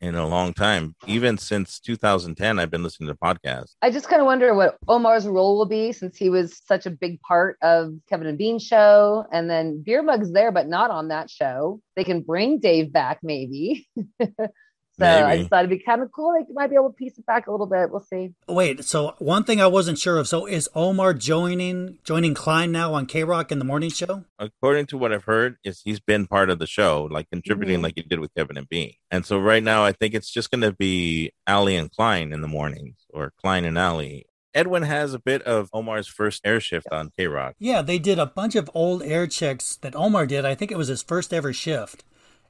in 0.00 0.14
a 0.14 0.26
long 0.26 0.54
time. 0.54 0.94
Even 1.06 1.36
since 1.36 1.78
2010, 1.80 2.58
I've 2.58 2.70
been 2.70 2.82
listening 2.82 3.08
to 3.08 3.14
podcasts. 3.14 3.74
I 3.82 3.90
just 3.90 4.08
kind 4.08 4.20
of 4.20 4.26
wonder 4.26 4.54
what 4.54 4.78
Omar's 4.88 5.26
role 5.26 5.58
will 5.58 5.66
be 5.66 5.92
since 5.92 6.16
he 6.16 6.30
was 6.30 6.60
such 6.64 6.86
a 6.86 6.90
big 6.90 7.20
part 7.20 7.58
of 7.62 7.94
Kevin 8.08 8.26
and 8.26 8.38
Bean 8.38 8.58
show. 8.58 9.26
And 9.32 9.50
then 9.50 9.82
Beer 9.82 10.02
Mug's 10.02 10.32
there, 10.32 10.52
but 10.52 10.68
not 10.68 10.90
on 10.90 11.08
that 11.08 11.30
show. 11.30 11.80
They 11.96 12.04
can 12.04 12.22
bring 12.22 12.58
Dave 12.60 12.92
back, 12.92 13.18
maybe. 13.22 13.88
So 15.00 15.26
I 15.26 15.36
just 15.38 15.50
thought 15.50 15.64
it'd 15.64 15.70
be 15.70 15.82
kind 15.84 16.02
of 16.02 16.10
cool. 16.12 16.32
They 16.32 16.52
might 16.52 16.68
be 16.70 16.76
able 16.76 16.90
to 16.90 16.94
piece 16.96 17.18
it 17.18 17.26
back 17.26 17.46
a 17.46 17.50
little 17.50 17.66
bit. 17.66 17.90
We'll 17.90 18.00
see. 18.00 18.34
Wait, 18.48 18.84
so 18.84 19.14
one 19.18 19.44
thing 19.44 19.60
I 19.60 19.66
wasn't 19.66 19.98
sure 19.98 20.18
of. 20.18 20.28
So 20.28 20.46
is 20.46 20.68
Omar 20.74 21.14
joining 21.14 21.98
joining 22.04 22.34
Klein 22.34 22.72
now 22.72 22.94
on 22.94 23.06
K 23.06 23.24
Rock 23.24 23.50
in 23.52 23.58
the 23.58 23.64
morning 23.64 23.90
show? 23.90 24.24
according 24.38 24.86
to 24.86 24.96
what 24.98 25.12
I've 25.12 25.24
heard, 25.24 25.56
is 25.64 25.82
he's 25.84 26.00
been 26.00 26.26
part 26.26 26.50
of 26.50 26.58
the 26.58 26.66
show, 26.66 27.08
like 27.10 27.28
contributing 27.30 27.80
Mhm. 27.80 27.82
like 27.82 27.94
he 27.96 28.02
did 28.02 28.20
with 28.20 28.34
Kevin 28.34 28.56
and 28.56 28.68
Bean. 28.68 28.92
And 29.10 29.24
so 29.26 29.38
right 29.38 29.62
now, 29.62 29.84
I 29.84 29.92
think 29.92 30.14
it's 30.14 30.30
just 30.30 30.50
going 30.50 30.62
to 30.62 30.72
be 30.72 31.32
Allie 31.46 31.76
and 31.76 31.90
Klein 31.90 32.32
in 32.32 32.40
the 32.40 32.48
mornings, 32.48 32.96
or 33.10 33.32
Klein 33.40 33.64
and 33.64 33.76
Allie. 33.78 34.26
Edwin 34.52 34.82
has 34.82 35.14
a 35.14 35.18
bit 35.20 35.42
of 35.42 35.68
Omar's 35.72 36.08
first 36.08 36.40
air 36.44 36.58
shift 36.58 36.88
on 36.90 37.12
K 37.16 37.26
Rock. 37.28 37.54
Yeah, 37.60 37.82
they 37.82 37.98
did 38.00 38.18
a 38.18 38.26
bunch 38.26 38.56
of 38.56 38.68
old 38.74 39.00
air 39.02 39.26
checks 39.28 39.76
that 39.76 39.94
Omar 39.94 40.26
did. 40.26 40.44
I 40.44 40.54
think 40.56 40.72
it 40.72 40.76
was 40.78 40.88
his 40.88 41.02
first 41.04 41.32
ever 41.32 41.52
shift. 41.52 42.02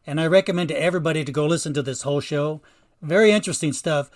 And 0.06 0.20
I 0.20 0.26
recommend 0.26 0.68
to 0.68 0.80
everybody 0.80 1.24
to 1.24 1.32
go 1.32 1.46
listen 1.46 1.74
to 1.74 1.82
this 1.82 2.02
whole 2.02 2.20
show. 2.20 2.60
Very 3.02 3.30
interesting 3.32 3.72
stuff, 3.72 4.10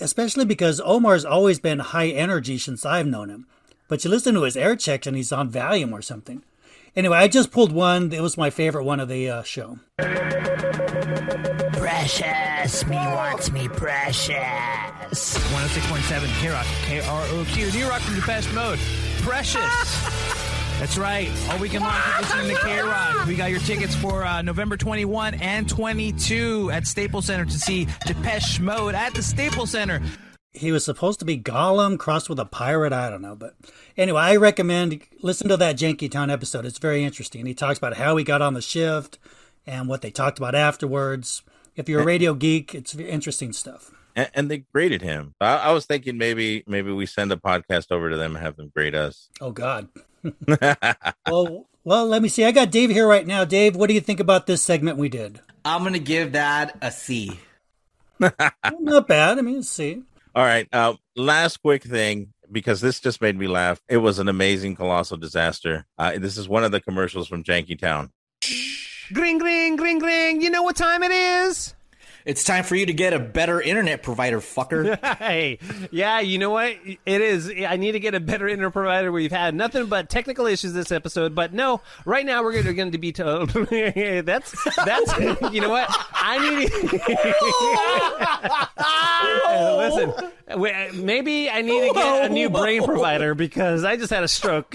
especially 0.00 0.44
because 0.44 0.80
Omar's 0.80 1.24
always 1.24 1.58
been 1.58 1.78
high 1.80 2.08
energy 2.08 2.58
since 2.58 2.84
I've 2.86 3.06
known 3.06 3.28
him. 3.28 3.46
But 3.88 4.04
you 4.04 4.10
listen 4.10 4.34
to 4.34 4.42
his 4.42 4.56
air 4.56 4.76
checks 4.76 5.06
and 5.06 5.16
he's 5.16 5.32
on 5.32 5.50
Valium 5.50 5.92
or 5.92 6.02
something. 6.02 6.42
Anyway, 6.96 7.18
I 7.18 7.28
just 7.28 7.52
pulled 7.52 7.72
one. 7.72 8.12
It 8.12 8.22
was 8.22 8.38
my 8.38 8.50
favorite 8.50 8.84
one 8.84 9.00
of 9.00 9.08
the 9.08 9.28
uh, 9.28 9.42
show. 9.42 9.78
Precious, 11.72 12.86
me 12.86 12.96
wants 12.96 13.52
me 13.52 13.68
precious. 13.68 14.34
106.7 15.12 16.40
K 16.40 16.48
Rock, 16.48 16.66
K 16.84 17.00
R 17.00 17.22
O 17.28 17.44
Q. 17.48 17.70
New 17.70 17.88
Rock 17.88 18.00
from 18.00 18.14
Depeche 18.14 18.52
Mode. 18.54 18.78
Precious. 19.20 20.42
That's 20.78 20.98
right. 20.98 21.30
All 21.50 21.58
weekend 21.58 21.84
long, 21.84 21.94
keep 21.94 22.20
listening 22.20 22.54
to 22.56 22.62
K 22.62 22.80
Rock. 22.80 23.26
We 23.26 23.34
got 23.34 23.50
your 23.50 23.60
tickets 23.60 23.94
for 23.94 24.24
uh, 24.24 24.42
November 24.42 24.76
21 24.76 25.34
and 25.34 25.68
22 25.68 26.70
at 26.70 26.86
Staples 26.86 27.24
Center 27.26 27.46
to 27.46 27.58
see 27.58 27.88
Depeche 28.04 28.60
Mode 28.60 28.94
at 28.94 29.14
the 29.14 29.22
Staples 29.22 29.70
Center. 29.70 30.00
he 30.52 30.72
was 30.72 30.84
supposed 30.84 31.18
to 31.20 31.24
be 31.24 31.38
Gollum 31.38 31.98
crossed 31.98 32.28
with 32.28 32.38
a 32.38 32.44
pirate. 32.44 32.92
I 32.92 33.08
don't 33.08 33.22
know, 33.22 33.34
but 33.34 33.54
anyway, 33.96 34.20
I 34.20 34.36
recommend 34.36 35.00
listen 35.22 35.48
to 35.48 35.56
that 35.56 35.76
Janky 35.76 36.10
Town 36.10 36.30
episode. 36.30 36.66
It's 36.66 36.78
very 36.78 37.02
interesting. 37.04 37.46
He 37.46 37.54
talks 37.54 37.78
about 37.78 37.96
how 37.96 38.16
he 38.16 38.22
got 38.22 38.42
on 38.42 38.52
the 38.54 38.62
shift 38.62 39.18
and 39.66 39.88
what 39.88 40.02
they 40.02 40.10
talked 40.10 40.38
about 40.38 40.54
afterwards. 40.54 41.42
If 41.74 41.88
you're 41.88 42.02
a 42.02 42.04
radio 42.04 42.34
geek, 42.34 42.74
it's 42.74 42.94
interesting 42.94 43.52
stuff. 43.54 43.90
And, 44.14 44.30
and 44.34 44.50
they 44.50 44.58
graded 44.72 45.00
him. 45.02 45.34
I, 45.40 45.56
I 45.56 45.72
was 45.72 45.86
thinking 45.86 46.16
maybe 46.18 46.64
maybe 46.66 46.92
we 46.92 47.06
send 47.06 47.32
a 47.32 47.36
podcast 47.36 47.86
over 47.90 48.10
to 48.10 48.16
them 48.16 48.36
and 48.36 48.44
have 48.44 48.56
them 48.56 48.70
grade 48.74 48.94
us. 48.94 49.30
Oh 49.40 49.50
God. 49.52 49.88
well, 51.26 51.66
well, 51.84 52.06
let 52.06 52.22
me 52.22 52.28
see. 52.28 52.44
I 52.44 52.52
got 52.52 52.70
Dave 52.70 52.90
here 52.90 53.06
right 53.06 53.26
now. 53.26 53.44
Dave, 53.44 53.76
what 53.76 53.88
do 53.88 53.94
you 53.94 54.00
think 54.00 54.20
about 54.20 54.46
this 54.46 54.62
segment 54.62 54.98
we 54.98 55.08
did? 55.08 55.40
I'm 55.64 55.82
gonna 55.82 55.98
give 55.98 56.32
that 56.32 56.76
a 56.82 56.90
C. 56.90 57.40
Well, 58.18 58.32
not 58.80 59.08
bad. 59.08 59.38
I 59.38 59.42
mean, 59.42 59.56
let's 59.56 59.68
see. 59.68 60.02
All 60.34 60.44
right. 60.44 60.66
Uh, 60.72 60.94
last 61.16 61.58
quick 61.58 61.82
thing, 61.82 62.32
because 62.50 62.80
this 62.80 62.98
just 62.98 63.20
made 63.20 63.38
me 63.38 63.46
laugh. 63.46 63.80
It 63.88 63.98
was 63.98 64.18
an 64.18 64.28
amazing 64.28 64.74
colossal 64.74 65.18
disaster. 65.18 65.86
Uh, 65.98 66.18
this 66.18 66.38
is 66.38 66.48
one 66.48 66.64
of 66.64 66.72
the 66.72 66.80
commercials 66.80 67.28
from 67.28 67.44
Janky 67.44 67.78
Town. 67.78 68.10
Gring, 69.12 69.38
gring, 69.38 69.76
gring, 69.76 69.98
gring. 69.98 70.40
You 70.40 70.50
know 70.50 70.62
what 70.62 70.76
time 70.76 71.02
it 71.02 71.12
is? 71.12 71.74
It's 72.26 72.42
time 72.42 72.64
for 72.64 72.74
you 72.74 72.86
to 72.86 72.92
get 72.92 73.12
a 73.12 73.20
better 73.20 73.60
internet 73.60 74.02
provider, 74.02 74.40
fucker. 74.40 74.98
Hey, 75.26 75.60
yeah, 75.92 76.18
you 76.18 76.38
know 76.38 76.50
what? 76.50 76.76
It 76.84 77.20
is. 77.20 77.48
I 77.48 77.76
need 77.76 77.92
to 77.92 78.00
get 78.00 78.14
a 78.14 78.20
better 78.20 78.48
internet 78.48 78.72
provider. 78.72 79.12
We've 79.12 79.30
had 79.30 79.54
nothing 79.54 79.86
but 79.86 80.10
technical 80.10 80.46
issues 80.46 80.72
this 80.72 80.90
episode, 80.90 81.36
but 81.36 81.52
no, 81.52 81.80
right 82.04 82.26
now 82.26 82.42
we're 82.42 82.60
going 82.62 82.90
to 82.90 82.98
be 82.98 83.12
told. 83.12 83.50
that's 83.50 84.64
that's. 84.84 85.14
You 85.52 85.60
know 85.60 85.70
what? 85.70 85.88
I 86.12 86.38
need. 86.50 86.70
Listen, 90.58 91.04
maybe 91.04 91.48
I 91.48 91.62
need 91.62 91.88
to 91.88 91.94
get 91.94 92.24
a 92.24 92.28
new 92.28 92.50
brain 92.50 92.82
provider 92.82 93.34
because 93.34 93.84
I 93.84 93.96
just 93.96 94.10
had 94.12 94.24
a 94.24 94.28
stroke. 94.28 94.74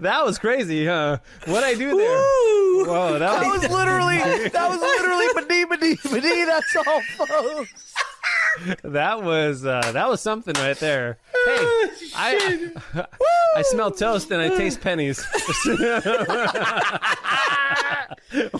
That 0.00 0.24
was 0.24 0.38
crazy, 0.38 0.86
huh? 0.86 1.18
What 1.46 1.64
I 1.64 1.74
do 1.74 1.96
there? 1.96 2.18
Whoa, 2.86 3.18
that 3.18 3.40
That 3.40 3.46
was 3.46 3.62
was 3.62 3.70
literally, 3.70 4.18
that 4.48 4.68
was 4.68 4.80
literally 4.80 5.26
Badi 5.34 5.64
Badi 5.64 5.96
Badi. 6.10 6.44
That's 6.44 6.76
all, 6.76 7.00
folks. 7.16 7.94
That 8.84 9.22
was 9.22 9.64
uh, 9.64 9.92
that 9.92 10.08
was 10.08 10.20
something 10.20 10.54
right 10.54 10.76
there. 10.76 11.18
Hey, 11.46 11.88
I 12.14 12.70
I 13.56 13.62
smell 13.62 13.90
toast 13.90 14.30
and 14.30 14.42
I 14.42 14.50
taste 14.50 14.80
pennies. 14.82 15.24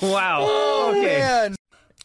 wow. 0.03 0.91
Okay. 0.91 1.51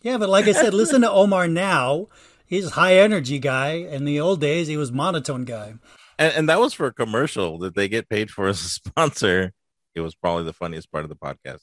Yeah, 0.02 0.18
but 0.18 0.30
like 0.30 0.48
I 0.48 0.52
said, 0.52 0.74
listen 0.74 1.02
to 1.02 1.12
Omar 1.12 1.48
now. 1.48 2.08
He's 2.46 2.72
high 2.72 2.98
energy 2.98 3.40
guy. 3.40 3.72
In 3.72 4.06
the 4.06 4.20
old 4.20 4.40
days, 4.40 4.68
he 4.68 4.78
was 4.78 4.92
monotone 4.92 5.44
guy. 5.46 5.74
And, 6.20 6.34
and 6.34 6.50
that 6.50 6.60
was 6.60 6.74
for 6.74 6.88
a 6.88 6.94
commercial 6.94 7.58
that 7.60 7.76
they 7.76 7.88
get 7.88 8.10
paid 8.10 8.30
for 8.32 8.48
as 8.48 8.62
a 8.62 8.70
sponsor. 8.70 9.54
It 9.96 10.02
was 10.02 10.16
probably 10.16 10.44
the 10.44 10.54
funniest 10.54 10.92
part 10.92 11.04
of 11.04 11.10
the 11.10 11.16
podcast. 11.16 11.62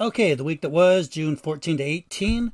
Okay, 0.00 0.34
the 0.34 0.44
week 0.44 0.62
that 0.62 0.70
was 0.70 1.08
June 1.08 1.36
14 1.36 1.76
to 1.76 1.82
18. 1.82 2.52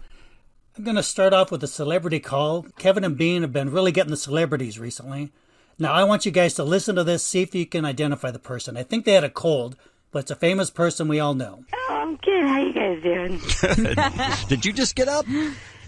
I'm 0.76 0.85
going 0.85 0.97
to 0.97 1.02
start 1.02 1.33
off 1.33 1.50
with 1.50 1.62
a 1.62 1.69
celebrity 1.69 2.21
call. 2.21 2.67
Kevin 2.78 3.05
and 3.05 3.17
Bean 3.17 3.43
have 3.43 3.52
been 3.52 3.71
really 3.71 3.93
getting 3.93 4.11
the 4.11 4.17
celebrities 4.17 4.78
recently. 4.78 5.33
Now, 5.78 5.93
I 5.93 6.05
want 6.05 6.26
you 6.26 6.33
guys 6.33 6.55
to 6.55 6.64
listen 6.64 6.97
to 6.97 7.05
this, 7.05 7.25
see 7.25 7.40
if 7.40 7.55
you 7.55 7.64
can 7.64 7.85
identify 7.85 8.33
the 8.33 8.38
person. 8.40 8.76
I 8.76 8.83
think 8.83 9.05
they 9.05 9.12
had 9.12 9.25
a 9.25 9.31
cold, 9.31 9.76
but 10.11 10.21
it's 10.21 10.31
a 10.31 10.37
famous 10.37 10.71
person 10.71 11.07
we 11.07 11.21
all 11.21 11.35
know. 11.35 11.64
Oh, 11.73 11.95
I'm 11.95 12.17
good. 12.17 12.45
How 12.45 12.55
are 12.55 12.67
you 12.67 12.73
guys 12.75 13.02
doing? 13.02 14.38
Did 14.49 14.64
you 14.64 14.73
just 14.73 14.97
get 14.97 15.09
up? 15.09 15.25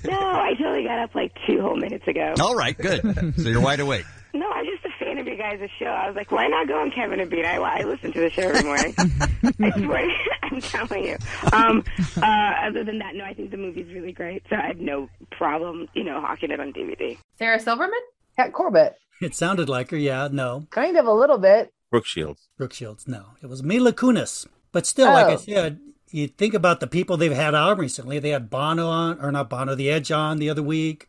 No, 0.05 0.19
I 0.19 0.55
totally 0.59 0.85
got 0.85 0.99
up 0.99 1.15
like 1.15 1.33
two 1.47 1.61
whole 1.61 1.77
minutes 1.77 2.07
ago. 2.09 2.35
All 2.41 2.55
right, 2.55 2.77
good. 2.77 3.03
So 3.37 3.49
you're 3.49 3.61
wide 3.61 3.81
awake. 3.81 4.05
No, 4.33 4.49
I'm 4.49 4.65
just 4.65 4.85
a 4.85 5.05
fan 5.05 5.19
of 5.19 5.27
you 5.27 5.37
guys' 5.37 5.69
show. 5.79 5.87
I 5.87 6.07
was 6.07 6.15
like, 6.15 6.31
why 6.31 6.47
not 6.47 6.69
go 6.69 6.81
on 6.81 6.93
Kevin 6.93 7.19
and 7.19 7.29
Bean? 7.29 7.45
I, 7.45 7.57
I 7.57 7.83
listen 7.83 8.13
to 8.13 8.21
the 8.21 8.31
show 8.31 8.43
every 8.43 8.63
morning. 8.63 8.95
I 8.99 9.71
swear, 9.85 10.09
I'm 10.45 10.61
telling 10.61 11.05
you. 11.05 11.17
Um, 11.53 11.85
uh, 12.17 12.53
other 12.69 12.85
than 12.85 12.99
that, 13.01 13.17
no, 13.17 13.25
I 13.25 13.35
think 13.35 13.51
the 13.51 13.57
movie's 13.57 13.93
really 13.93 14.13
great. 14.13 14.45
So 14.49 14.55
I 14.57 14.69
have 14.69 14.79
no 14.79 15.09
problem, 15.33 15.89
you 15.95 16.05
know, 16.05 16.21
hawking 16.21 16.53
it 16.53 16.61
on 16.61 16.73
DVD. 16.73 17.19
Sarah 17.39 17.59
Silverman? 17.59 17.99
Kat 18.37 18.53
Corbett. 18.53 18.95
It 19.21 19.35
sounded 19.35 19.69
like 19.69 19.91
her, 19.91 19.97
yeah, 19.97 20.29
no. 20.31 20.67
Kind 20.71 20.97
of 20.97 21.07
a 21.07 21.13
little 21.13 21.39
bit. 21.39 21.73
Brooke 21.91 22.07
Shields. 22.07 22.49
Brooke 22.57 22.73
Shields, 22.73 23.09
no. 23.09 23.31
It 23.43 23.49
was 23.49 23.65
Mila 23.65 23.93
Kunis. 23.93 24.47
But 24.71 24.87
still, 24.87 25.13
like 25.13 25.27
I 25.27 25.33
Oh. 25.35 25.37
said, 25.39 25.81
you 26.11 26.29
think 26.29 26.55
about 26.55 26.81
the 26.81 26.87
people 26.87 27.17
they've 27.17 27.33
had 27.33 27.55
on 27.55 27.79
recently. 27.79 28.19
They 28.19 28.31
had 28.31 28.51
Bono 28.51 28.89
on, 28.89 29.21
or 29.21 29.31
not 29.31 29.49
Bono, 29.51 29.75
The 29.75 29.91
Edge 29.91 30.11
on 30.11 30.39
the 30.39 30.51
other 30.51 30.63
week. 30.63 31.09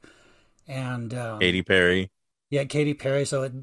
And 0.67 1.13
um, 1.13 1.39
Katy 1.39 1.63
Perry. 1.63 2.09
Yeah, 2.49 2.65
Katy 2.65 2.93
Perry. 2.93 3.25
So 3.25 3.43
it, 3.43 3.53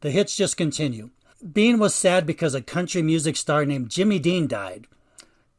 the 0.00 0.10
hits 0.10 0.36
just 0.36 0.56
continue. 0.56 1.10
Bean 1.52 1.78
was 1.78 1.94
sad 1.94 2.26
because 2.26 2.54
a 2.54 2.62
country 2.62 3.02
music 3.02 3.36
star 3.36 3.64
named 3.64 3.90
Jimmy 3.90 4.18
Dean 4.18 4.46
died. 4.46 4.86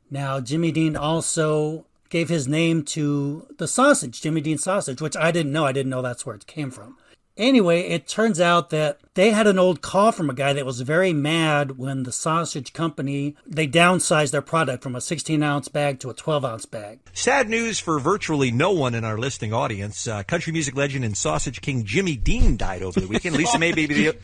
Now, 0.10 0.40
Jimmy 0.40 0.72
Dean 0.72 0.96
also 0.96 1.86
gave 2.10 2.30
his 2.30 2.48
name 2.48 2.84
to 2.84 3.48
the 3.58 3.68
sausage, 3.68 4.22
Jimmy 4.22 4.42
Dean 4.42 4.58
sausage, 4.58 5.02
which 5.02 5.18
I 5.18 5.32
didn't 5.32 5.52
know. 5.52 5.66
I 5.66 5.72
didn't 5.72 5.90
know 5.90 6.02
that's 6.02 6.26
where 6.26 6.36
it 6.36 6.48
came 6.48 6.72
from. 6.72 6.98
Anyway, 7.38 7.82
it 7.82 8.08
turns 8.08 8.40
out 8.40 8.70
that 8.70 8.98
they 9.14 9.32
had 9.32 9.46
an 9.46 9.60
old 9.60 9.82
call 9.82 10.14
from 10.14 10.30
a 10.30 10.34
guy 10.34 10.54
that 10.54 10.66
was 10.66 10.80
very 10.82 11.12
mad 11.12 11.78
when 11.78 12.04
the 12.04 12.12
sausage 12.12 12.72
company 12.72 13.36
they 13.46 13.68
downsized 13.68 14.32
their 14.32 14.42
product 14.42 14.82
from 14.82 14.96
a 14.96 15.02
16 15.02 15.44
ounce 15.44 15.68
bag 15.68 16.00
to 16.00 16.10
a 16.10 16.14
12 16.14 16.46
ounce 16.46 16.66
bag. 16.66 17.00
Sad 17.14 17.50
news 17.50 17.80
for 17.80 18.00
virtually 18.00 18.52
no 18.52 18.72
one 18.72 18.96
in 18.96 19.04
our 19.04 19.18
listening 19.18 19.54
audience. 19.54 20.08
Uh, 20.08 20.24
country 20.24 20.54
music 20.54 20.76
legend 20.76 21.04
and 21.04 21.18
sausage 21.18 21.60
king 21.60 21.84
Jimmy 21.84 22.16
Dean 22.16 22.56
died 22.56 22.82
over 22.82 23.02
the 23.02 23.08
weekend. 23.08 23.36
Lisa 23.36 23.60
may 23.60 23.74
be 23.74 23.86
the 23.86 24.18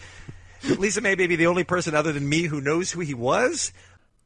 Lisa 0.78 1.02
may 1.02 1.16
be 1.16 1.36
the 1.36 1.48
only 1.48 1.66
person 1.66 1.94
other 1.94 2.14
than 2.14 2.30
me 2.30 2.44
who 2.44 2.62
knows 2.62 2.92
who 2.92 3.02
he 3.02 3.14
was. 3.14 3.74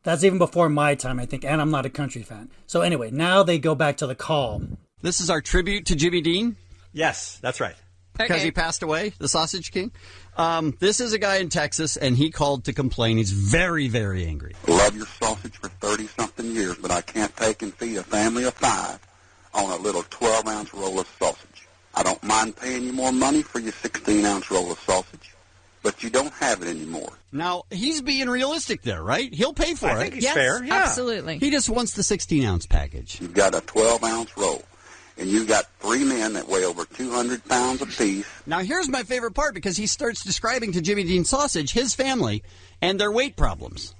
That's 0.03 0.23
even 0.23 0.37
before 0.37 0.69
my 0.69 0.93
time, 0.93 1.19
I 1.19 1.25
think, 1.25 1.43
and 1.43 1.59
I'm 1.59 1.71
not 1.71 1.87
a 1.87 1.89
country 1.89 2.21
fan. 2.21 2.51
So 2.67 2.81
anyway, 2.81 3.09
now 3.09 3.41
they 3.41 3.57
go 3.57 3.73
back 3.73 3.97
to 3.97 4.07
the 4.07 4.13
call. 4.13 4.61
This 5.01 5.19
is 5.19 5.31
our 5.31 5.41
tribute 5.41 5.87
to 5.87 5.95
Jimmy 5.95 6.21
Dean 6.21 6.57
Yes, 6.95 7.37
that's 7.41 7.59
right. 7.59 7.75
Because 8.17 8.41
he 8.43 8.51
passed 8.51 8.83
away, 8.83 9.13
the 9.19 9.27
Sausage 9.27 9.71
King. 9.71 9.91
Um, 10.37 10.75
this 10.79 10.99
is 10.99 11.13
a 11.13 11.17
guy 11.19 11.37
in 11.37 11.49
Texas, 11.49 11.95
and 11.97 12.17
he 12.17 12.29
called 12.31 12.65
to 12.65 12.73
complain. 12.73 13.17
He's 13.17 13.31
very, 13.31 13.87
very 13.87 14.25
angry. 14.25 14.53
Love 14.67 14.95
your 14.95 15.05
sausage 15.21 15.57
for 15.57 15.69
30 15.69 16.07
something 16.07 16.51
years, 16.51 16.75
but 16.77 16.91
I 16.91 17.01
can't 17.01 17.35
take 17.37 17.61
and 17.61 17.73
feed 17.73 17.97
a 17.97 18.03
family 18.03 18.43
of 18.43 18.53
five 18.53 18.99
on 19.53 19.71
a 19.71 19.77
little 19.81 20.03
12 20.09 20.47
ounce 20.47 20.73
roll 20.73 20.99
of 20.99 21.07
sausage. 21.19 21.67
I 21.93 22.03
don't 22.03 22.21
mind 22.23 22.57
paying 22.57 22.83
you 22.83 22.91
more 22.91 23.13
money 23.13 23.41
for 23.41 23.59
your 23.59 23.71
16 23.71 24.25
ounce 24.25 24.51
roll 24.51 24.69
of 24.73 24.77
sausage, 24.79 25.33
but 25.81 26.03
you 26.03 26.09
don't 26.09 26.33
have 26.33 26.61
it 26.61 26.67
anymore. 26.67 27.13
Now 27.31 27.63
he's 27.71 28.01
being 28.01 28.29
realistic 28.29 28.81
there, 28.81 29.01
right? 29.01 29.33
He'll 29.33 29.53
pay 29.53 29.73
for 29.75 29.87
I 29.87 29.95
it. 29.95 29.99
think 30.01 30.13
he's 30.15 30.23
Yes, 30.25 30.33
fair, 30.33 30.61
yeah. 30.65 30.73
absolutely. 30.73 31.37
He 31.37 31.51
just 31.51 31.69
wants 31.69 31.93
the 31.93 32.03
16 32.03 32.43
ounce 32.43 32.65
package. 32.65 33.21
You've 33.21 33.33
got 33.33 33.55
a 33.55 33.61
12 33.61 34.03
ounce 34.03 34.35
roll, 34.37 34.61
and 35.17 35.29
you've 35.29 35.47
got 35.47 35.65
three 35.79 36.03
men 36.03 36.33
that 36.33 36.47
weigh 36.47 36.65
over 36.65 36.85
200 36.85 37.45
pounds 37.45 37.81
apiece. 37.81 38.27
Now 38.45 38.59
here's 38.59 38.89
my 38.89 39.03
favorite 39.03 39.33
part 39.33 39.53
because 39.53 39.77
he 39.77 39.87
starts 39.87 40.23
describing 40.23 40.71
to 40.73 40.81
Jimmy 40.81 41.03
Dean 41.03 41.25
Sausage 41.25 41.71
his 41.71 41.93
family 41.95 42.43
and 42.81 42.99
their 42.99 43.11
weight 43.11 43.35
problems. 43.35 43.95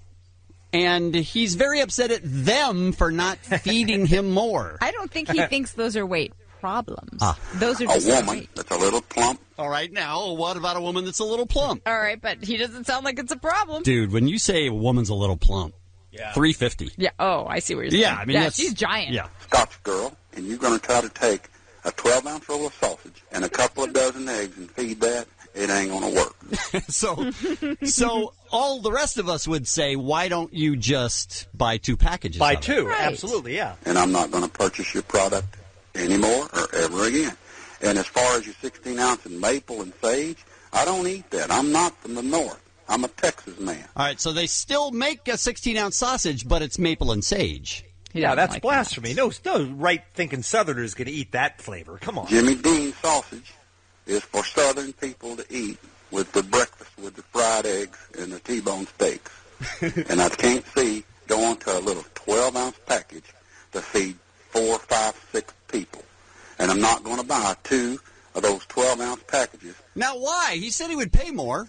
and 0.74 1.16
he's 1.16 1.56
very 1.56 1.80
upset 1.82 2.12
at 2.12 2.22
them 2.24 2.92
for 2.92 3.12
not 3.12 3.38
feeding 3.62 4.06
him 4.06 4.32
more. 4.32 4.78
I 4.82 4.92
don't 4.92 5.10
think 5.10 5.30
he 5.32 5.42
thinks 5.48 5.72
those 5.74 5.96
are 5.96 6.06
weight 6.06 6.34
problems. 6.60 7.20
Ah. 7.22 7.38
Those 7.56 7.80
are 7.82 7.86
A 7.86 8.00
woman 8.00 8.26
weight. 8.28 8.50
that's 8.56 8.72
a 8.72 8.78
little 8.78 9.02
plump. 9.02 9.40
All 9.58 9.70
right, 9.70 9.92
now 9.92 10.34
what 10.34 10.58
about 10.58 10.76
a 10.76 10.82
woman 10.82 11.06
that's 11.06 11.20
a 11.20 11.24
little 11.24 11.46
plump? 11.46 11.84
All 11.86 11.98
right, 11.98 12.20
but 12.22 12.44
he 12.44 12.58
doesn't 12.58 12.86
sound 12.88 13.06
like 13.06 13.20
it's 13.20 13.32
a 13.32 13.38
problem. 13.38 13.84
Dude, 13.84 14.12
when 14.12 14.28
you 14.28 14.38
say 14.38 14.68
a 14.68 14.74
woman's 14.74 15.10
a 15.10 15.14
little 15.16 15.38
plump, 15.38 15.76
Yeah. 16.12 16.34
350. 16.34 16.92
Yeah. 16.98 17.12
Oh, 17.20 17.46
I 17.48 17.60
see 17.60 17.76
what 17.76 17.82
you're 17.84 17.92
saying. 17.92 18.02
Yeah, 18.04 18.16
I 18.20 18.26
mean, 18.26 18.36
yeah, 18.36 18.50
she's 18.50 18.74
giant. 18.74 19.12
Yeah. 19.14 19.28
Scotch 19.42 19.82
girl, 19.84 20.14
and 20.36 20.46
you're 20.46 20.58
going 20.58 20.78
to 20.78 20.86
try 20.86 21.02
to 21.02 21.10
take 21.10 21.50
a 21.84 21.92
12 21.92 22.28
ounce 22.28 22.50
roll 22.50 22.68
of 22.68 22.74
sausage 22.74 23.24
and 23.32 23.46
a 23.46 23.50
couple 23.50 23.84
of 23.84 23.94
dozen 23.94 24.28
eggs 24.28 24.58
and 24.58 24.70
feed 24.72 25.00
that, 25.02 25.28
it 25.54 25.70
ain't 25.70 25.90
going 25.90 26.14
to 26.14 26.16
work. 26.16 26.84
so, 26.90 27.32
so 27.86 28.34
all 28.52 28.82
the 28.82 28.92
rest 28.92 29.18
of 29.18 29.30
us 29.30 29.48
would 29.48 29.68
say, 29.68 29.96
why 29.96 30.28
don't 30.28 30.54
you 30.54 30.76
just 30.76 31.48
buy 31.54 31.78
two 31.78 31.96
packages? 31.96 32.40
Buy 32.40 32.54
of 32.54 32.60
it? 32.60 32.64
two, 32.64 32.92
absolutely, 32.92 33.56
yeah. 33.56 33.76
And 33.86 33.98
I'm 33.98 34.12
not 34.12 34.32
going 34.32 34.44
to 34.44 34.50
purchase 34.50 34.94
your 34.94 35.04
product 35.04 35.58
anymore 35.96 36.48
or 36.54 36.76
ever 36.76 37.08
again. 37.08 37.38
And 37.82 37.98
as 37.98 38.08
far 38.08 38.38
as 38.38 38.46
your 38.46 38.56
16 38.62 39.00
ounce 39.00 39.26
in 39.26 39.40
maple 39.40 39.82
and 39.82 39.94
sage, 40.02 40.44
I 40.74 40.84
don't 40.86 41.08
eat 41.08 41.30
that. 41.32 41.52
I'm 41.52 41.72
not 41.72 41.96
from 42.02 42.16
the 42.16 42.24
north. 42.24 42.62
I'm 42.88 43.04
a 43.04 43.08
Texas 43.08 43.60
man. 43.60 43.84
All 43.96 44.06
right, 44.06 44.20
so 44.20 44.32
they 44.32 44.48
still 44.48 44.92
make 44.92 45.28
a 45.28 45.38
16 45.38 45.78
ounce 45.78 45.98
sausage, 45.98 46.48
but 46.48 46.62
it's 46.62 46.78
maple 46.78 47.12
and 47.12 47.24
sage. 47.24 47.86
Yeah, 48.16 48.36
that's 48.36 48.60
blasphemy. 48.60 49.14
No, 49.14 49.32
no 49.46 49.66
right 49.66 50.02
thinking 50.14 50.42
Southerner's 50.42 50.94
going 50.94 51.08
to 51.08 51.12
eat 51.12 51.34
that 51.34 51.62
flavor. 51.62 51.98
Come 51.98 52.18
on. 52.18 52.28
Jimmy 52.28 52.56
Dean 52.56 52.94
sausage 52.94 53.54
is 54.06 54.24
for 54.24 54.44
Southern 54.44 54.94
people 54.94 55.36
to 55.36 55.46
eat 55.50 55.78
with 56.12 56.32
the 56.32 56.44
breakfast, 56.44 56.92
with 56.98 57.16
the 57.16 57.24
fried 57.24 57.66
eggs 57.66 57.98
and 58.18 58.32
the 58.32 58.40
T-bone 58.40 58.88
steaks. 58.88 59.32
and 60.10 60.22
I 60.22 60.30
can't 60.30 60.66
see 60.76 61.04
going 61.28 61.58
to 61.58 61.78
a 61.78 61.82
little 61.82 62.06
12 62.16 62.56
ounce 62.56 62.80
package 62.86 63.34
to 63.74 63.82
feed 63.82 64.18
four, 64.50 64.80
five, 64.80 65.14
six 65.32 65.54
people. 65.68 66.04
And 66.60 66.72
I'm 66.72 66.82
not 66.82 67.04
going 67.04 67.20
to 67.20 67.26
buy 67.26 67.56
two 67.64 68.00
of 68.34 68.44
those 68.44 68.66
12 68.68 69.02
ounce 69.02 69.24
packages. 69.24 69.76
Now, 69.96 70.18
why? 70.18 70.56
He 70.56 70.70
said 70.70 70.90
he 70.90 70.96
would 70.96 71.12
pay 71.12 71.32
more 71.32 71.68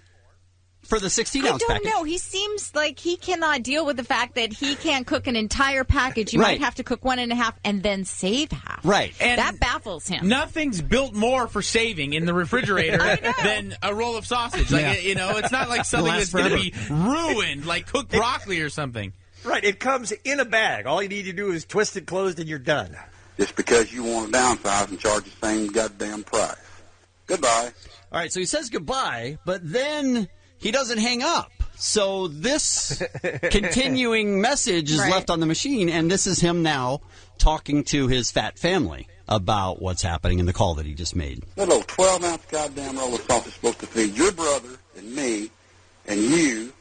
for 0.86 0.98
the 1.00 1.10
16 1.10 1.44
I 1.44 1.48
don't 1.48 1.62
package. 1.66 1.84
know. 1.84 2.04
He 2.04 2.18
seems 2.18 2.74
like 2.74 2.98
he 2.98 3.16
cannot 3.16 3.62
deal 3.62 3.84
with 3.84 3.96
the 3.96 4.04
fact 4.04 4.34
that 4.36 4.52
he 4.52 4.74
can't 4.76 5.06
cook 5.06 5.26
an 5.26 5.36
entire 5.36 5.84
package. 5.84 6.32
You 6.32 6.40
Right. 6.40 6.58
might 6.58 6.64
have 6.64 6.76
to 6.76 6.84
cook 6.84 7.04
one 7.04 7.18
and 7.18 7.30
a 7.32 7.34
half 7.34 7.58
and 7.64 7.82
then 7.82 8.04
save 8.04 8.50
half. 8.52 8.80
Right. 8.84 9.12
And 9.20 9.38
that 9.38 9.58
baffles 9.60 10.06
him. 10.08 10.28
Nothing's 10.28 10.80
built 10.80 11.12
more 11.14 11.48
for 11.48 11.62
saving 11.62 12.12
in 12.12 12.24
the 12.26 12.34
refrigerator 12.34 12.98
than 13.42 13.76
a 13.82 13.94
roll 13.94 14.16
of 14.16 14.26
sausage. 14.26 14.70
Like 14.70 14.82
Yeah. 14.82 14.94
you 14.98 15.14
know, 15.14 15.36
it's 15.36 15.52
not 15.52 15.68
like 15.68 15.84
something 15.84 16.12
that's 16.12 16.32
going 16.32 16.50
to 16.50 16.56
be 16.56 16.72
ruined, 16.90 17.66
like 17.66 17.86
cooked 17.86 18.10
broccoli 18.12 18.60
or 18.60 18.70
something. 18.70 19.12
Right, 19.44 19.62
it 19.64 19.78
comes 19.78 20.12
in 20.24 20.40
a 20.40 20.44
bag. 20.44 20.86
All 20.86 21.02
you 21.02 21.08
need 21.08 21.24
to 21.26 21.32
do 21.32 21.52
is 21.52 21.64
twist 21.64 21.96
it 21.96 22.06
closed 22.06 22.40
and 22.40 22.48
you're 22.48 22.58
done. 22.58 22.96
Just 23.38 23.54
because 23.54 23.92
you 23.92 24.02
want 24.02 24.32
to 24.32 24.38
downsize 24.38 24.88
and 24.88 24.98
charge 24.98 25.24
the 25.24 25.46
same 25.46 25.66
goddamn 25.68 26.24
price. 26.24 26.56
Goodbye. 27.26 27.70
All 28.12 28.20
right, 28.20 28.32
so 28.32 28.40
he 28.40 28.46
says 28.46 28.70
goodbye, 28.70 29.38
but 29.44 29.60
then 29.62 30.28
he 30.58 30.70
doesn't 30.70 30.98
hang 30.98 31.22
up. 31.22 31.50
So 31.78 32.28
this 32.28 33.02
continuing 33.50 34.40
message 34.40 34.90
is 34.90 34.98
Right. 34.98 35.10
left 35.12 35.30
on 35.30 35.40
the 35.40 35.46
machine, 35.46 35.88
and 35.90 36.10
this 36.10 36.26
is 36.26 36.40
him 36.40 36.62
now 36.62 37.00
talking 37.38 37.84
to 37.84 38.08
his 38.08 38.30
fat 38.30 38.58
family 38.58 39.08
about 39.28 39.82
what's 39.82 40.02
happening 40.02 40.38
in 40.38 40.46
the 40.46 40.52
call 40.54 40.74
that 40.76 40.86
he 40.86 40.94
just 40.94 41.14
made. 41.14 41.42
That 41.56 41.68
little 41.68 41.82
12 41.82 42.24
ounce 42.24 42.42
goddamn 42.50 42.96
roll 42.96 43.14
of 43.14 43.20
sausage 43.22 43.48
is 43.48 43.54
supposed 43.54 43.80
to 43.80 43.86
feed 43.86 44.14
your 44.16 44.32
brother 44.32 44.78
and 44.96 45.14
me 45.14 45.50
and 46.06 46.20
you 46.20 46.72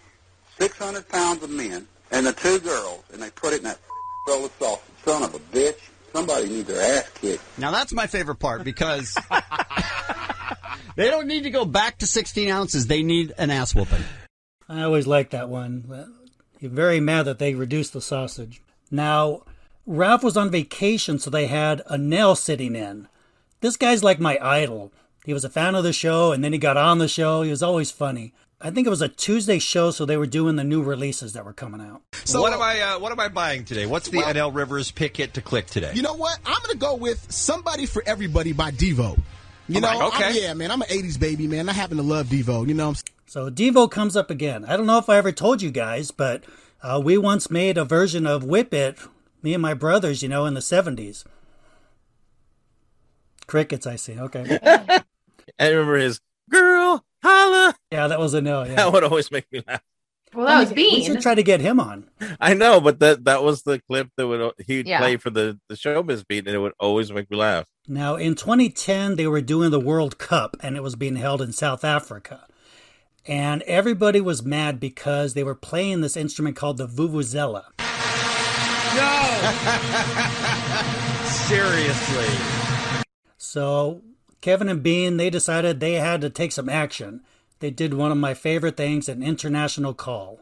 600 0.60 1.10
pounds 1.10 1.44
of 1.44 1.50
men 1.50 1.88
and 2.12 2.26
the 2.26 2.32
two 2.34 2.60
girls, 2.60 3.04
and 3.12 3.22
they 3.22 3.30
put 3.32 3.52
it 3.54 3.58
in 3.58 3.64
that 3.64 3.80
roll 4.30 4.46
of 4.46 4.52
sausage. 4.60 4.82
Son 5.04 5.24
of 5.24 5.36
a 5.36 5.40
bitch. 5.40 5.76
Somebody 6.14 6.48
needs 6.48 6.70
their 6.70 7.00
ass 7.00 7.10
kicked. 7.16 7.44
Now 7.60 7.72
that's 7.72 7.92
my 7.92 8.08
favorite 8.08 8.38
part 8.38 8.64
because 8.64 9.18
they 10.96 11.10
don't 11.10 11.28
need 11.28 11.44
to 11.44 11.50
go 11.50 11.66
back 11.66 11.98
to 12.00 12.08
16 12.08 12.50
ounces; 12.50 12.88
they 12.88 13.04
need 13.04 13.34
an 13.38 13.50
ass 13.52 13.74
whooping. 13.76 14.04
I 14.68 14.82
always 14.84 15.08
like 15.08 15.30
that 15.32 15.50
one. 15.50 16.12
You're 16.60 16.72
very 16.72 17.00
mad 17.00 17.24
that 17.24 17.40
they 17.40 17.54
reduced 17.54 17.94
the 17.94 18.02
sausage. 18.02 18.62
Now, 18.90 19.44
Ralph 19.86 20.24
was 20.24 20.38
on 20.38 20.50
vacation, 20.50 21.20
so 21.20 21.30
they 21.30 21.48
had 21.48 21.82
a 21.88 21.98
nail 21.98 22.36
sitting 22.36 22.76
in. 22.76 23.08
This 23.62 23.78
guy's 23.78 24.04
like 24.04 24.20
my 24.20 24.38
idol. 24.42 24.92
He 25.26 25.34
was 25.34 25.44
a 25.46 25.50
fan 25.50 25.76
of 25.76 25.84
the 25.84 25.94
show, 25.94 26.32
and 26.32 26.44
then 26.44 26.54
he 26.54 26.60
got 26.60 26.78
on 26.78 26.98
the 27.00 27.08
show. 27.08 27.42
He 27.42 27.50
was 27.50 27.64
always 27.64 27.92
funny. 27.92 28.34
I 28.62 28.72
think 28.72 28.88
it 28.88 28.92
was 28.92 29.02
a 29.02 29.10
Tuesday 29.10 29.60
show, 29.60 29.92
so 29.92 30.06
they 30.06 30.18
were 30.18 30.26
doing 30.26 30.56
the 30.56 30.64
new 30.64 30.82
releases 30.82 31.34
that 31.34 31.46
were 31.46 31.54
coming 31.54 31.82
out. 31.82 32.02
So 32.24 32.42
what 32.42 32.54
am 32.54 32.62
I? 32.62 32.80
Uh, 32.80 33.00
what 33.00 33.12
am 33.12 33.20
I 33.20 33.28
buying 33.28 33.66
today? 33.66 33.86
What's 33.86 34.10
the 34.10 34.18
Well- 34.20 34.34
NL 34.34 34.52
Rivers 34.54 34.92
pick 34.92 35.18
hit 35.18 35.34
to 35.34 35.42
click 35.42 35.68
today? 35.68 35.92
You 35.94 36.02
know 36.02 36.14
what? 36.14 36.40
I'm 36.46 36.58
gonna 36.64 36.76
go 36.80 36.96
with 36.96 37.32
"Somebody 37.32 37.86
for 37.86 38.02
Everybody" 38.06 38.54
by 38.54 38.72
Devo. 38.72 39.20
You 39.68 39.76
All 39.76 39.82
know, 39.82 39.88
right, 40.00 40.02
okay. 40.14 40.24
I'm- 40.26 40.36
yeah, 40.36 40.54
man, 40.54 40.72
I'm 40.72 40.82
an 40.82 40.88
'80s 40.90 41.20
baby, 41.20 41.48
man. 41.48 41.68
I 41.70 41.74
happen 41.74 41.98
to 41.98 42.04
love 42.04 42.28
Devo. 42.28 42.68
You 42.68 42.74
know, 42.74 42.90
what 42.90 43.04
I'm 43.08 43.14
So 43.26 43.50
Devo 43.50 43.90
comes 43.90 44.16
up 44.16 44.30
again. 44.30 44.64
I 44.66 44.78
don't 44.78 44.86
know 44.86 44.98
if 45.00 45.10
I 45.10 45.18
ever 45.18 45.32
told 45.32 45.62
you 45.62 45.72
guys, 45.72 46.12
but 46.12 46.44
uh, 46.84 47.02
we 47.04 47.18
once 47.18 47.50
made 47.50 47.78
a 47.78 47.86
version 47.86 48.28
of 48.28 48.44
Whip 48.44 48.74
It, 48.74 49.00
me 49.42 49.54
and 49.54 49.62
my 49.62 49.74
brothers, 49.74 50.22
you 50.22 50.30
know, 50.30 50.46
in 50.46 50.54
the 50.54 50.60
70s. 50.60 51.24
Crickets, 53.48 53.86
I 53.88 53.96
see. 53.96 54.20
Okay. 54.20 54.60
I 55.60 55.68
remember 55.70 55.98
his 55.98 56.20
girl 56.50 57.06
holla. 57.24 57.76
Yeah, 57.92 58.08
that 58.08 58.20
was 58.20 58.34
a 58.34 58.42
no. 58.42 58.64
Yeah. 58.64 58.76
That 58.76 58.92
would 58.94 59.04
always 59.04 59.32
make 59.32 59.52
me 59.52 59.62
laugh. 59.68 59.82
Well, 60.36 60.46
that 60.48 60.60
was 60.60 60.70
We 60.70 60.76
Bean. 60.76 61.04
should 61.06 61.22
try 61.22 61.34
to 61.36 61.44
get 61.44 61.62
him 61.62 61.80
on. 61.80 62.06
I 62.42 62.54
know, 62.54 62.82
but 62.82 63.00
that 63.00 63.24
that 63.26 63.44
was 63.44 63.62
the 63.64 63.80
clip 63.90 64.10
that 64.18 64.28
would 64.28 64.52
he'd 64.68 64.88
Yeah. 64.88 65.00
play 65.00 65.18
for 65.18 65.30
the 65.30 65.60
the 65.70 65.76
showbiz 65.76 66.26
beat, 66.28 66.46
and 66.48 66.56
it 66.56 66.60
would 66.60 66.74
always 66.80 67.12
make 67.12 67.30
me 67.32 67.38
laugh. 67.38 67.66
Now, 67.88 68.16
in 68.16 68.36
2010, 68.36 69.16
they 69.16 69.28
were 69.28 69.42
doing 69.42 69.72
the 69.72 69.80
World 69.80 70.18
Cup, 70.18 70.58
and 70.62 70.76
it 70.76 70.84
was 70.84 70.96
being 70.96 71.16
held 71.16 71.42
in 71.42 71.54
South 71.54 71.84
Africa. 71.84 72.46
And 73.28 73.62
everybody 73.64 74.22
was 74.22 74.44
mad 74.44 74.80
because 74.80 75.34
they 75.34 75.44
were 75.44 75.56
playing 75.56 76.02
this 76.02 76.16
instrument 76.18 76.56
called 76.56 76.78
the 76.78 76.88
vuvuzela. 76.88 77.64
No, 78.96 79.42
seriously. 81.26 82.28
So 83.38 84.02
Kevin 84.42 84.70
and 84.70 84.84
Bean, 84.84 85.18
they 85.18 85.30
decided 85.30 85.80
they 85.80 85.94
had 85.94 86.22
to 86.22 86.30
take 86.30 86.52
some 86.52 86.70
action. 86.70 87.22
They 87.60 87.72
did 87.72 87.94
one 87.94 88.12
of 88.12 88.18
my 88.18 88.34
favorite 88.34 88.76
things, 88.76 89.08
an 89.08 89.24
international 89.24 89.94
call. 89.94 90.40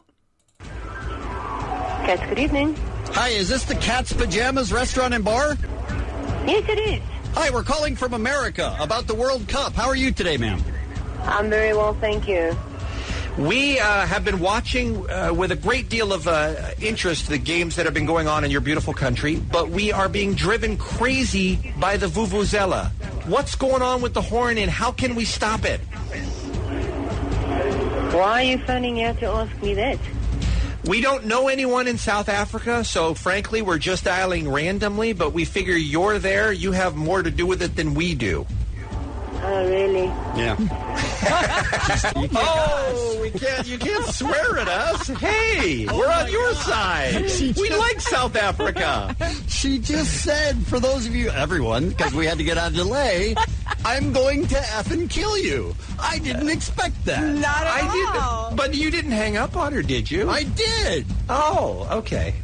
Cats, 0.58 2.22
good 2.28 2.38
evening. 2.38 2.74
Hi, 3.12 3.28
is 3.28 3.48
this 3.48 3.64
the 3.64 3.76
Cat's 3.76 4.12
Pajamas 4.12 4.72
restaurant 4.72 5.14
and 5.14 5.24
bar? 5.24 5.56
Yes, 6.44 6.68
it 6.68 6.78
is. 6.78 7.02
Hi, 7.34 7.50
we're 7.50 7.62
calling 7.62 7.94
from 7.94 8.14
America 8.14 8.76
about 8.80 9.06
the 9.06 9.14
World 9.14 9.46
Cup. 9.46 9.74
How 9.74 9.88
are 9.88 9.96
you 9.96 10.10
today, 10.10 10.36
ma'am? 10.36 10.62
I'm 11.22 11.48
very 11.48 11.72
well, 11.72 11.94
thank 11.94 12.26
you. 12.26 12.56
We 13.38 13.78
uh, 13.78 14.06
have 14.06 14.24
been 14.24 14.40
watching 14.40 15.08
uh, 15.08 15.32
with 15.32 15.50
a 15.52 15.56
great 15.56 15.88
deal 15.88 16.12
of 16.12 16.28
uh, 16.28 16.54
interest 16.80 17.28
the 17.28 17.38
games 17.38 17.76
that 17.76 17.84
have 17.84 17.94
been 17.94 18.06
going 18.06 18.28
on 18.28 18.44
in 18.44 18.50
your 18.50 18.60
beautiful 18.60 18.92
country, 18.92 19.36
but 19.36 19.70
we 19.70 19.92
are 19.92 20.08
being 20.08 20.34
driven 20.34 20.76
crazy 20.76 21.74
by 21.78 21.96
the 21.96 22.06
vuvuzela. 22.06 22.90
What's 23.26 23.54
going 23.54 23.82
on 23.82 24.02
with 24.02 24.14
the 24.14 24.22
horn, 24.22 24.58
and 24.58 24.70
how 24.70 24.92
can 24.92 25.14
we 25.14 25.24
stop 25.24 25.64
it? 25.64 25.80
Why 28.14 28.42
are 28.42 28.44
you 28.44 28.58
phoning 28.58 29.02
out 29.02 29.18
to 29.18 29.26
ask 29.26 29.60
me 29.60 29.74
that? 29.74 29.98
We 30.84 31.00
don't 31.00 31.24
know 31.24 31.48
anyone 31.48 31.88
in 31.88 31.98
South 31.98 32.28
Africa, 32.28 32.84
so 32.84 33.12
frankly, 33.12 33.60
we're 33.60 33.78
just 33.78 34.04
dialing 34.04 34.48
randomly, 34.48 35.14
but 35.14 35.32
we 35.32 35.44
figure 35.44 35.74
you're 35.74 36.20
there. 36.20 36.52
You 36.52 36.70
have 36.70 36.94
more 36.94 37.24
to 37.24 37.30
do 37.32 37.44
with 37.44 37.60
it 37.60 37.74
than 37.74 37.94
we 37.94 38.14
do. 38.14 38.46
Oh, 39.46 39.68
really? 39.68 40.04
Yeah. 40.40 40.56
oh, 42.34 43.18
we 43.20 43.30
can't. 43.30 43.66
You 43.66 43.78
can't 43.78 44.04
swear 44.06 44.58
at 44.58 44.68
us. 44.68 45.06
Hey, 45.08 45.86
Oh 45.88 45.98
we're 45.98 46.10
on 46.10 46.30
your 46.32 46.52
God. 46.52 46.56
side. 46.62 47.30
She 47.30 47.48
we 47.52 47.68
just- 47.68 47.78
like 47.78 48.00
South 48.00 48.36
Africa. 48.36 49.14
She 49.54 49.78
just 49.78 50.22
said, 50.22 50.58
for 50.66 50.78
those 50.78 51.06
of 51.06 51.14
you, 51.14 51.30
everyone, 51.30 51.88
because 51.88 52.12
we 52.12 52.26
had 52.26 52.36
to 52.36 52.44
get 52.44 52.58
on 52.58 52.74
delay, 52.74 53.34
I'm 53.82 54.12
going 54.12 54.46
to 54.48 54.56
effing 54.56 55.08
kill 55.08 55.38
you. 55.38 55.74
I 55.98 56.18
didn't 56.18 56.50
expect 56.50 57.02
that. 57.06 57.22
Not 57.22 57.62
at 57.62 57.66
I 57.82 58.48
Did, 58.50 58.56
but 58.58 58.74
you 58.74 58.90
didn't 58.90 59.12
hang 59.12 59.38
up 59.38 59.56
on 59.56 59.72
her, 59.72 59.80
did 59.80 60.10
you? 60.10 60.28
I 60.28 60.42
did. 60.42 61.06
Oh, 61.30 61.88
okay. 61.92 62.34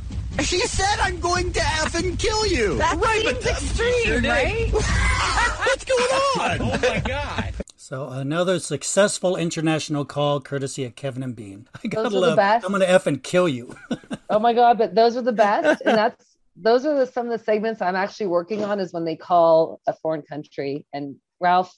She 0.42 0.58
said 0.60 0.98
I'm 1.00 1.20
going 1.20 1.52
to 1.52 1.60
F 1.60 1.94
and 1.94 2.18
kill 2.18 2.46
you. 2.46 2.76
That 2.78 2.96
Right, 2.98 3.22
seems 3.22 3.38
but- 3.44 3.52
extreme, 3.52 4.04
Sure 4.04 4.20
right? 4.22 4.72
What's 4.72 5.84
going 5.84 6.00
on? 6.10 6.62
Oh 6.62 6.78
my 6.88 7.00
god. 7.00 7.54
So 7.76 8.08
another 8.08 8.58
successful 8.60 9.36
international 9.36 10.04
call, 10.04 10.40
courtesy 10.40 10.84
of 10.84 10.94
Kevin 10.94 11.22
and 11.22 11.34
Bean. 11.36 11.68
I 11.84 11.88
gotta 11.88 12.04
Those 12.08 12.14
are 12.14 12.20
the 12.20 12.26
love. 12.28 12.36
best. 12.36 12.64
I'm 12.64 12.72
gonna 12.72 12.84
f 12.86 13.06
and 13.06 13.22
kill 13.22 13.48
you. 13.48 13.76
Oh 14.32 14.38
my 14.38 14.52
god, 14.52 14.78
but 14.78 14.94
those 14.94 15.16
are 15.16 15.22
the 15.22 15.32
best, 15.32 15.82
and 15.84 15.98
that's 15.98 16.24
those 16.54 16.86
are 16.86 16.94
the, 17.00 17.06
some 17.10 17.28
of 17.28 17.36
the 17.36 17.44
segments 17.44 17.82
I'm 17.82 17.96
actually 17.96 18.28
working 18.28 18.62
on. 18.62 18.78
Is 18.78 18.92
when 18.92 19.04
they 19.04 19.16
call 19.16 19.80
a 19.88 19.92
foreign 19.92 20.22
country, 20.22 20.86
and 20.92 21.16
Ralph, 21.40 21.76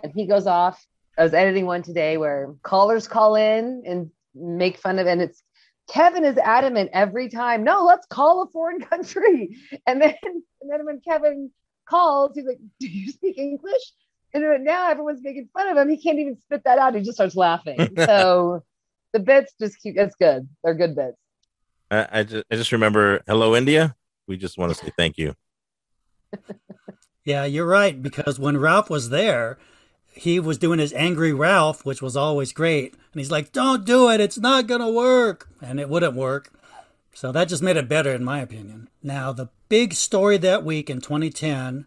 and 0.00 0.12
he 0.14 0.26
goes 0.26 0.46
off. 0.46 0.80
I 1.18 1.24
was 1.24 1.34
editing 1.34 1.66
one 1.66 1.82
today 1.82 2.16
where 2.16 2.54
callers 2.62 3.08
call 3.08 3.34
in 3.34 3.82
and 3.84 4.08
make 4.36 4.76
fun 4.78 5.00
of, 5.00 5.08
and 5.08 5.20
it's 5.20 5.42
Kevin 5.90 6.24
is 6.24 6.38
adamant 6.38 6.90
every 6.92 7.28
time. 7.28 7.64
No, 7.64 7.84
let's 7.84 8.06
call 8.06 8.42
a 8.42 8.46
foreign 8.46 8.80
country. 8.92 9.56
And 9.86 10.00
then, 10.00 10.14
and 10.22 10.70
then 10.70 10.84
when 10.84 11.00
Kevin 11.00 11.50
calls, 11.88 12.32
he's 12.34 12.46
like, 12.46 12.60
"Do 12.78 12.88
you 12.88 13.10
speak 13.10 13.38
English?" 13.38 13.82
And 14.32 14.64
now 14.64 14.88
everyone's 14.88 15.22
making 15.22 15.48
fun 15.52 15.68
of 15.68 15.76
him. 15.76 15.88
He 15.88 16.00
can't 16.00 16.18
even 16.20 16.38
spit 16.40 16.62
that 16.64 16.78
out. 16.78 16.94
He 16.94 17.00
just 17.00 17.16
starts 17.16 17.34
laughing. 17.34 17.96
so 17.98 18.62
the 19.12 19.18
bits 19.18 19.52
just 19.60 19.80
keep. 19.80 19.96
It's 19.96 20.14
good. 20.14 20.48
They're 20.62 20.74
good 20.74 20.94
bits. 20.94 21.16
I, 21.90 22.06
I 22.12 22.22
just 22.22 22.44
I 22.50 22.56
just 22.56 22.72
remember, 22.72 23.22
hello 23.26 23.56
India. 23.56 23.96
We 24.28 24.36
just 24.36 24.56
want 24.56 24.72
to 24.72 24.78
say 24.78 24.92
thank 24.96 25.18
you. 25.18 25.34
Yeah, 27.22 27.44
you're 27.44 27.66
right. 27.66 28.00
Because 28.00 28.40
when 28.40 28.56
Ralph 28.56 28.88
was 28.88 29.10
there, 29.10 29.58
he 30.12 30.40
was 30.40 30.58
doing 30.58 30.78
his 30.78 30.92
angry 30.92 31.32
Ralph, 31.32 31.84
which 31.84 32.02
was 32.02 32.16
always 32.16 32.52
great. 32.52 32.94
And 33.12 33.20
he's 33.20 33.30
like, 33.30 33.52
"Don't 33.52 33.84
do 33.84 34.10
it. 34.10 34.20
It's 34.20 34.38
not 34.38 34.66
gonna 34.66 34.90
work," 34.90 35.48
and 35.60 35.80
it 35.80 35.88
wouldn't 35.88 36.14
work. 36.14 36.52
So 37.14 37.32
that 37.32 37.48
just 37.48 37.62
made 37.62 37.76
it 37.76 37.88
better, 37.88 38.12
in 38.12 38.24
my 38.24 38.40
opinion. 38.40 38.88
Now, 39.02 39.32
the 39.32 39.48
big 39.68 39.94
story 39.94 40.36
that 40.38 40.64
week 40.64 40.88
in 40.88 41.00
2010 41.00 41.86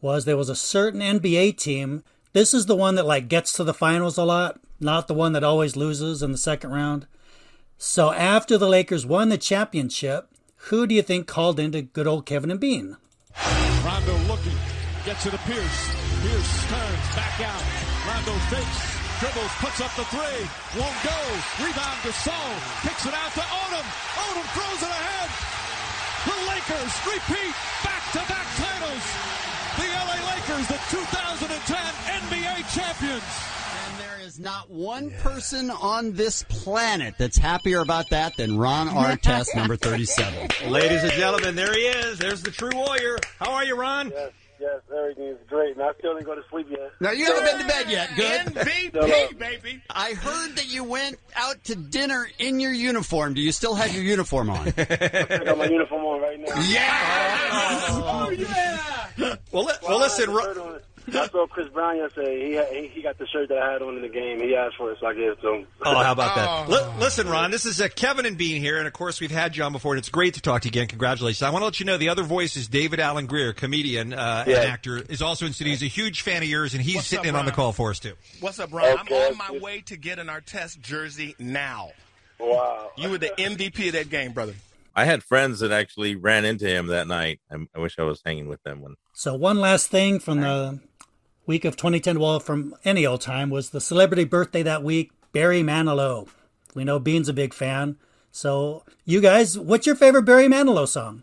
was 0.00 0.24
there 0.24 0.36
was 0.36 0.48
a 0.48 0.56
certain 0.56 1.00
NBA 1.00 1.52
team. 1.52 2.02
This 2.32 2.52
is 2.52 2.66
the 2.66 2.76
one 2.76 2.94
that 2.96 3.06
like 3.06 3.28
gets 3.28 3.52
to 3.54 3.64
the 3.64 3.74
finals 3.74 4.18
a 4.18 4.24
lot, 4.24 4.60
not 4.80 5.06
the 5.06 5.14
one 5.14 5.32
that 5.32 5.44
always 5.44 5.76
loses 5.76 6.22
in 6.22 6.32
the 6.32 6.38
second 6.38 6.70
round. 6.70 7.06
So 7.78 8.12
after 8.12 8.58
the 8.58 8.68
Lakers 8.68 9.06
won 9.06 9.28
the 9.28 9.38
championship, 9.38 10.28
who 10.68 10.86
do 10.86 10.94
you 10.94 11.02
think 11.02 11.26
called 11.26 11.60
into 11.60 11.82
good 11.82 12.06
old 12.06 12.26
Kevin 12.26 12.50
and 12.50 12.60
Bean? 12.60 12.96
Rondo 13.84 14.16
looking, 14.26 14.52
gets 15.04 15.26
it 15.26 15.30
to 15.30 15.38
Pierce. 15.38 16.13
Pierce 16.24 16.64
turns 16.72 17.06
back 17.12 17.36
out. 17.44 17.64
Rondo 18.08 18.32
fakes, 18.48 18.80
dribbles, 19.20 19.52
puts 19.60 19.80
up 19.84 19.92
the 19.92 20.04
three. 20.08 20.40
Won't 20.80 20.96
go. 21.04 21.18
Rebound 21.60 21.98
to 22.00 22.08
Gasol. 22.08 22.48
Kicks 22.80 23.04
it 23.04 23.12
out 23.12 23.32
to 23.36 23.44
Odom. 23.44 23.86
Odom 24.24 24.46
throws 24.56 24.80
it 24.80 24.88
ahead. 24.88 25.28
The 26.24 26.36
Lakers 26.48 26.92
repeat 27.04 27.54
back-to-back 27.84 28.46
titles. 28.56 29.04
The 29.76 29.84
LA 29.84 30.16
Lakers, 30.32 30.66
the 30.68 30.80
2010 30.96 31.76
NBA 32.24 32.56
champions. 32.74 33.22
And 33.84 33.98
there 34.00 34.26
is 34.26 34.38
not 34.38 34.70
one 34.70 35.10
person 35.20 35.70
on 35.70 36.12
this 36.12 36.42
planet 36.48 37.16
that's 37.18 37.36
happier 37.36 37.80
about 37.80 38.08
that 38.10 38.34
than 38.38 38.56
Ron 38.56 38.88
Artest, 38.90 39.54
number 39.54 39.76
37. 39.76 40.70
Ladies 40.70 41.02
and 41.02 41.12
gentlemen, 41.12 41.54
there 41.54 41.74
he 41.74 41.80
is. 41.80 42.18
There's 42.18 42.42
the 42.42 42.50
true 42.50 42.70
warrior. 42.74 43.18
How 43.38 43.52
are 43.52 43.64
you, 43.64 43.76
Ron? 43.78 44.10
Yes, 44.10 44.30
yes, 44.64 44.80
everything 44.96 45.24
is 45.24 45.38
great. 45.48 45.76
And 45.76 45.82
I 45.82 45.92
still 45.98 46.14
didn't 46.14 46.26
go 46.26 46.34
to 46.34 46.42
sleep 46.50 46.66
yet. 46.70 46.90
Now, 47.00 47.10
you 47.10 47.26
haven't 47.26 47.44
been 47.44 47.58
to 47.60 47.66
bed 47.66 47.90
yet. 47.90 48.10
Good. 48.16 48.40
MVP, 48.46 49.38
baby. 49.38 49.82
I 49.90 50.14
heard 50.14 50.56
that 50.56 50.66
you 50.68 50.84
went 50.84 51.18
out 51.36 51.62
to 51.64 51.74
dinner 51.76 52.26
in 52.38 52.60
your 52.60 52.72
uniform. 52.72 53.34
Do 53.34 53.40
you 53.40 53.52
still 53.52 53.74
have 53.74 53.94
your 53.94 54.02
uniform 54.04 54.50
on? 54.50 54.68
I 54.76 55.40
got 55.44 55.58
my 55.58 55.66
uniform 55.66 56.04
on 56.04 56.20
right 56.20 56.40
now. 56.40 56.54
Yeah! 56.68 57.78
Oh, 57.90 58.30
yeah! 58.30 59.36
Well, 59.52 59.64
li- 59.64 59.72
well, 59.86 59.98
listen, 60.00 60.30
I, 60.30 60.78
had 61.06 61.12
the. 61.14 61.20
I 61.22 61.26
saw 61.28 61.46
Chris 61.46 61.68
Brown 61.68 61.96
yesterday. 61.96 62.48
He, 62.72 62.80
he 62.80 62.88
he 62.88 63.02
got 63.02 63.18
the 63.18 63.26
shirt 63.26 63.48
that 63.48 63.58
I 63.58 63.72
had 63.72 63.82
on 63.82 63.96
in 63.96 64.02
the 64.02 64.08
game. 64.08 64.40
He 64.40 64.54
asked 64.54 64.76
for 64.76 64.90
it, 64.92 64.98
so 65.00 65.06
I 65.06 65.14
gave 65.14 65.32
it 65.32 65.40
to 65.42 65.52
him. 65.52 65.66
Oh, 65.84 65.94
how 66.02 66.12
about 66.12 66.34
that? 66.36 66.68
Li- 66.70 67.00
listen, 67.00 67.28
Ron, 67.28 67.50
this 67.50 67.66
is 67.66 67.80
uh, 67.80 67.88
Kevin 67.94 68.26
and 68.26 68.36
Bean 68.38 68.60
here, 68.60 68.78
and 68.78 68.86
of 68.86 68.92
course 68.92 69.20
we've 69.20 69.30
had 69.30 69.56
you 69.56 69.64
on 69.64 69.72
before, 69.72 69.92
and 69.92 69.98
it's 69.98 70.08
great 70.08 70.34
to 70.34 70.40
talk 70.40 70.62
to 70.62 70.68
you 70.68 70.70
again. 70.70 70.86
Congratulations! 70.88 71.42
I 71.42 71.50
want 71.50 71.62
to 71.62 71.66
let 71.66 71.80
you 71.80 71.86
know 71.86 71.96
the 71.98 72.08
other 72.08 72.22
voice 72.22 72.56
is 72.56 72.68
David 72.68 73.00
Alan 73.00 73.26
Grier, 73.26 73.52
comedian 73.52 74.12
uh, 74.12 74.44
Yeah. 74.46 74.56
and 74.62 74.70
actor, 74.70 74.96
is 75.08 75.22
also 75.22 75.46
in 75.46 75.52
studio. 75.52 75.72
He's 75.72 75.82
a 75.82 75.86
huge 75.86 76.22
fan 76.22 76.42
of 76.42 76.48
yours, 76.48 76.74
and 76.74 76.82
he's 76.82 76.96
What's 76.96 77.06
sitting 77.08 77.26
up, 77.26 77.34
in 77.34 77.36
on 77.36 77.46
the 77.46 77.52
call 77.52 77.72
for 77.72 77.90
us 77.90 77.98
too. 77.98 78.14
What's 78.40 78.58
up, 78.58 78.72
Ron? 78.72 78.98
Okay, 79.00 79.26
I'm 79.26 79.32
on 79.32 79.36
my 79.38 79.58
way 79.58 79.80
to 79.86 79.96
getting 79.96 80.26
Artest 80.26 80.80
jersey 80.80 81.34
now. 81.38 81.90
Wow. 82.40 82.90
You 82.96 83.10
were 83.10 83.18
the 83.18 83.32
MVP 83.38 83.86
of 83.88 83.92
that 83.92 84.10
game, 84.10 84.32
brother. 84.32 84.54
I 84.96 85.04
had 85.06 85.22
friends 85.24 85.60
that 85.60 85.72
actually 85.72 86.14
ran 86.14 86.44
into 86.44 86.66
him 86.68 86.86
that 86.88 87.08
night. 87.08 87.40
I, 87.50 87.56
I 87.74 87.78
wish 87.80 87.98
I 87.98 88.02
was 88.02 88.22
hanging 88.24 88.48
with 88.48 88.62
them 88.62 88.80
when. 88.80 88.94
So 89.12 89.34
one 89.34 89.58
last 89.60 89.88
thing 89.88 90.18
from 90.20 90.40
the 90.40 90.78
week 91.46 91.64
of 91.64 91.76
2010, 91.76 92.18
well, 92.18 92.40
from 92.40 92.74
any 92.84 93.06
old 93.06 93.20
time, 93.20 93.50
was 93.50 93.70
the 93.70 93.80
celebrity 93.80 94.24
birthday 94.24 94.62
that 94.62 94.82
week, 94.82 95.10
Barry 95.32 95.62
Manilow. 95.62 96.28
We 96.74 96.84
know 96.84 96.98
Bean's 96.98 97.28
a 97.28 97.32
big 97.32 97.54
fan. 97.54 97.96
So 98.32 98.84
you 99.04 99.20
guys, 99.20 99.58
what's 99.58 99.86
your 99.86 99.96
favorite 99.96 100.24
Barry 100.24 100.46
Manilow 100.46 100.88
song? 100.88 101.22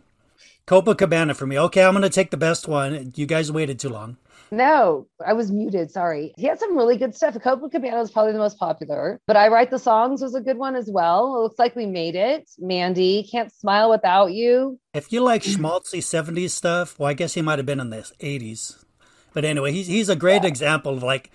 Copacabana 0.68 1.36
for 1.36 1.46
me. 1.46 1.60
Okay, 1.60 1.84
I'm 1.84 1.94
going 1.94 2.04
to 2.04 2.10
take 2.10 2.32
the 2.32 2.38
best 2.38 2.68
one. 2.68 3.12
You 3.16 3.26
guys 3.26 3.52
waited 3.52 3.80
too 3.80 3.90
long. 3.90 4.18
No, 4.52 5.08
I 5.26 5.34
was 5.34 5.50
muted. 5.50 5.92
Sorry. 5.92 6.34
He 6.38 6.46
had 6.46 6.60
some 6.60 6.76
really 6.76 6.98
good 6.98 7.16
stuff. 7.16 7.36
Copacabana 7.36 8.02
is 8.02 8.12
probably 8.12 8.34
the 8.34 8.38
most 8.38 8.60
popular, 8.60 9.20
but 9.26 9.38
I 9.38 9.48
Write 9.48 9.72
the 9.72 9.80
Songs 9.80 10.22
was 10.22 10.36
a 10.36 10.42
good 10.42 10.58
one 10.58 10.76
as 10.76 10.90
well. 10.90 11.38
It 11.38 11.40
looks 11.40 11.60
like 11.60 11.76
we 11.76 11.86
made 11.86 12.16
it. 12.16 12.50
Mandy, 12.60 13.28
Can't 13.32 13.52
Smile 13.54 13.90
Without 13.90 14.34
You. 14.34 14.78
If 14.94 15.14
you 15.14 15.22
like 15.22 15.44
schmaltzy 15.44 16.00
70s 16.00 16.52
stuff, 16.52 17.00
well, 17.00 17.10
I 17.10 17.14
guess 17.14 17.34
he 17.34 17.42
might 17.42 17.60
have 17.60 17.66
been 17.66 17.80
in 17.80 17.92
the 17.92 18.12
80s. 18.20 18.84
But 19.34 19.46
anyway, 19.46 19.72
he's, 19.72 19.88
he's 19.88 20.10
a 20.10 20.16
great 20.16 20.44
example 20.44 20.98
of 20.98 21.04
like 21.04 21.32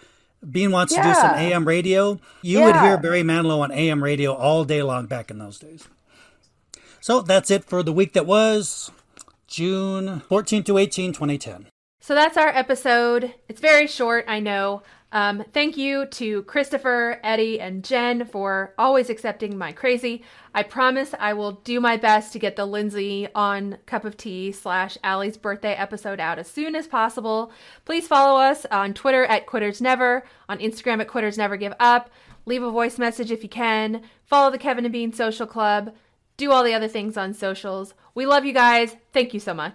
Bean 0.48 0.70
wants 0.70 0.94
to 0.94 1.02
do 1.02 1.14
some 1.14 1.34
AM 1.34 1.66
radio. 1.66 2.20
You 2.42 2.62
would 2.62 2.76
hear 2.76 2.98
Barry 2.98 3.22
Manilow 3.22 3.60
on 3.60 3.72
AM 3.72 4.02
radio 4.02 4.32
all 4.32 4.64
day 4.64 4.82
long 4.82 5.06
back 5.06 5.30
in 5.30 5.38
those 5.38 5.58
days. 5.58 5.88
So 7.00 7.20
that's 7.20 7.50
it 7.50 7.64
for 7.64 7.82
the 7.82 7.92
week 7.92 8.12
that 8.14 8.26
was 8.26 8.90
June 9.46 10.20
14 10.28 10.64
to 10.64 10.78
18, 10.78 11.12
2010. 11.12 11.68
So 12.00 12.14
that's 12.14 12.36
our 12.36 12.48
episode. 12.48 13.34
It's 13.48 13.60
very 13.60 13.86
short, 13.86 14.24
I 14.28 14.40
know. 14.40 14.82
Um, 15.12 15.44
thank 15.52 15.76
you 15.76 16.06
to 16.06 16.42
Christopher, 16.42 17.20
Eddie, 17.22 17.60
and 17.60 17.84
Jen 17.84 18.24
for 18.26 18.74
always 18.76 19.08
accepting 19.08 19.56
my 19.56 19.72
crazy. 19.72 20.24
I 20.54 20.62
promise 20.62 21.14
I 21.18 21.32
will 21.32 21.52
do 21.52 21.80
my 21.80 21.96
best 21.96 22.32
to 22.32 22.38
get 22.38 22.56
the 22.56 22.66
Lindsay 22.66 23.28
on 23.34 23.78
Cup 23.86 24.04
of 24.04 24.16
Tea 24.16 24.52
slash 24.52 24.98
Allie's 25.04 25.36
birthday 25.36 25.74
episode 25.74 26.18
out 26.18 26.38
as 26.38 26.48
soon 26.48 26.74
as 26.74 26.86
possible. 26.86 27.52
Please 27.84 28.08
follow 28.08 28.40
us 28.40 28.66
on 28.70 28.94
Twitter 28.94 29.24
at 29.24 29.46
Quitters 29.46 29.80
Never, 29.80 30.24
on 30.48 30.58
Instagram 30.58 31.00
at 31.00 31.08
Quitters 31.08 31.38
Never 31.38 31.56
Give 31.56 31.74
Up. 31.78 32.10
Leave 32.44 32.62
a 32.62 32.70
voice 32.70 32.98
message 32.98 33.30
if 33.30 33.42
you 33.42 33.48
can. 33.48 34.02
Follow 34.24 34.50
the 34.50 34.58
Kevin 34.58 34.84
and 34.84 34.92
Bean 34.92 35.12
Social 35.12 35.46
Club. 35.46 35.94
Do 36.36 36.52
all 36.52 36.64
the 36.64 36.74
other 36.74 36.88
things 36.88 37.16
on 37.16 37.32
socials. 37.32 37.94
We 38.14 38.26
love 38.26 38.44
you 38.44 38.52
guys. 38.52 38.96
Thank 39.12 39.34
you 39.34 39.40
so 39.40 39.54
much. 39.54 39.74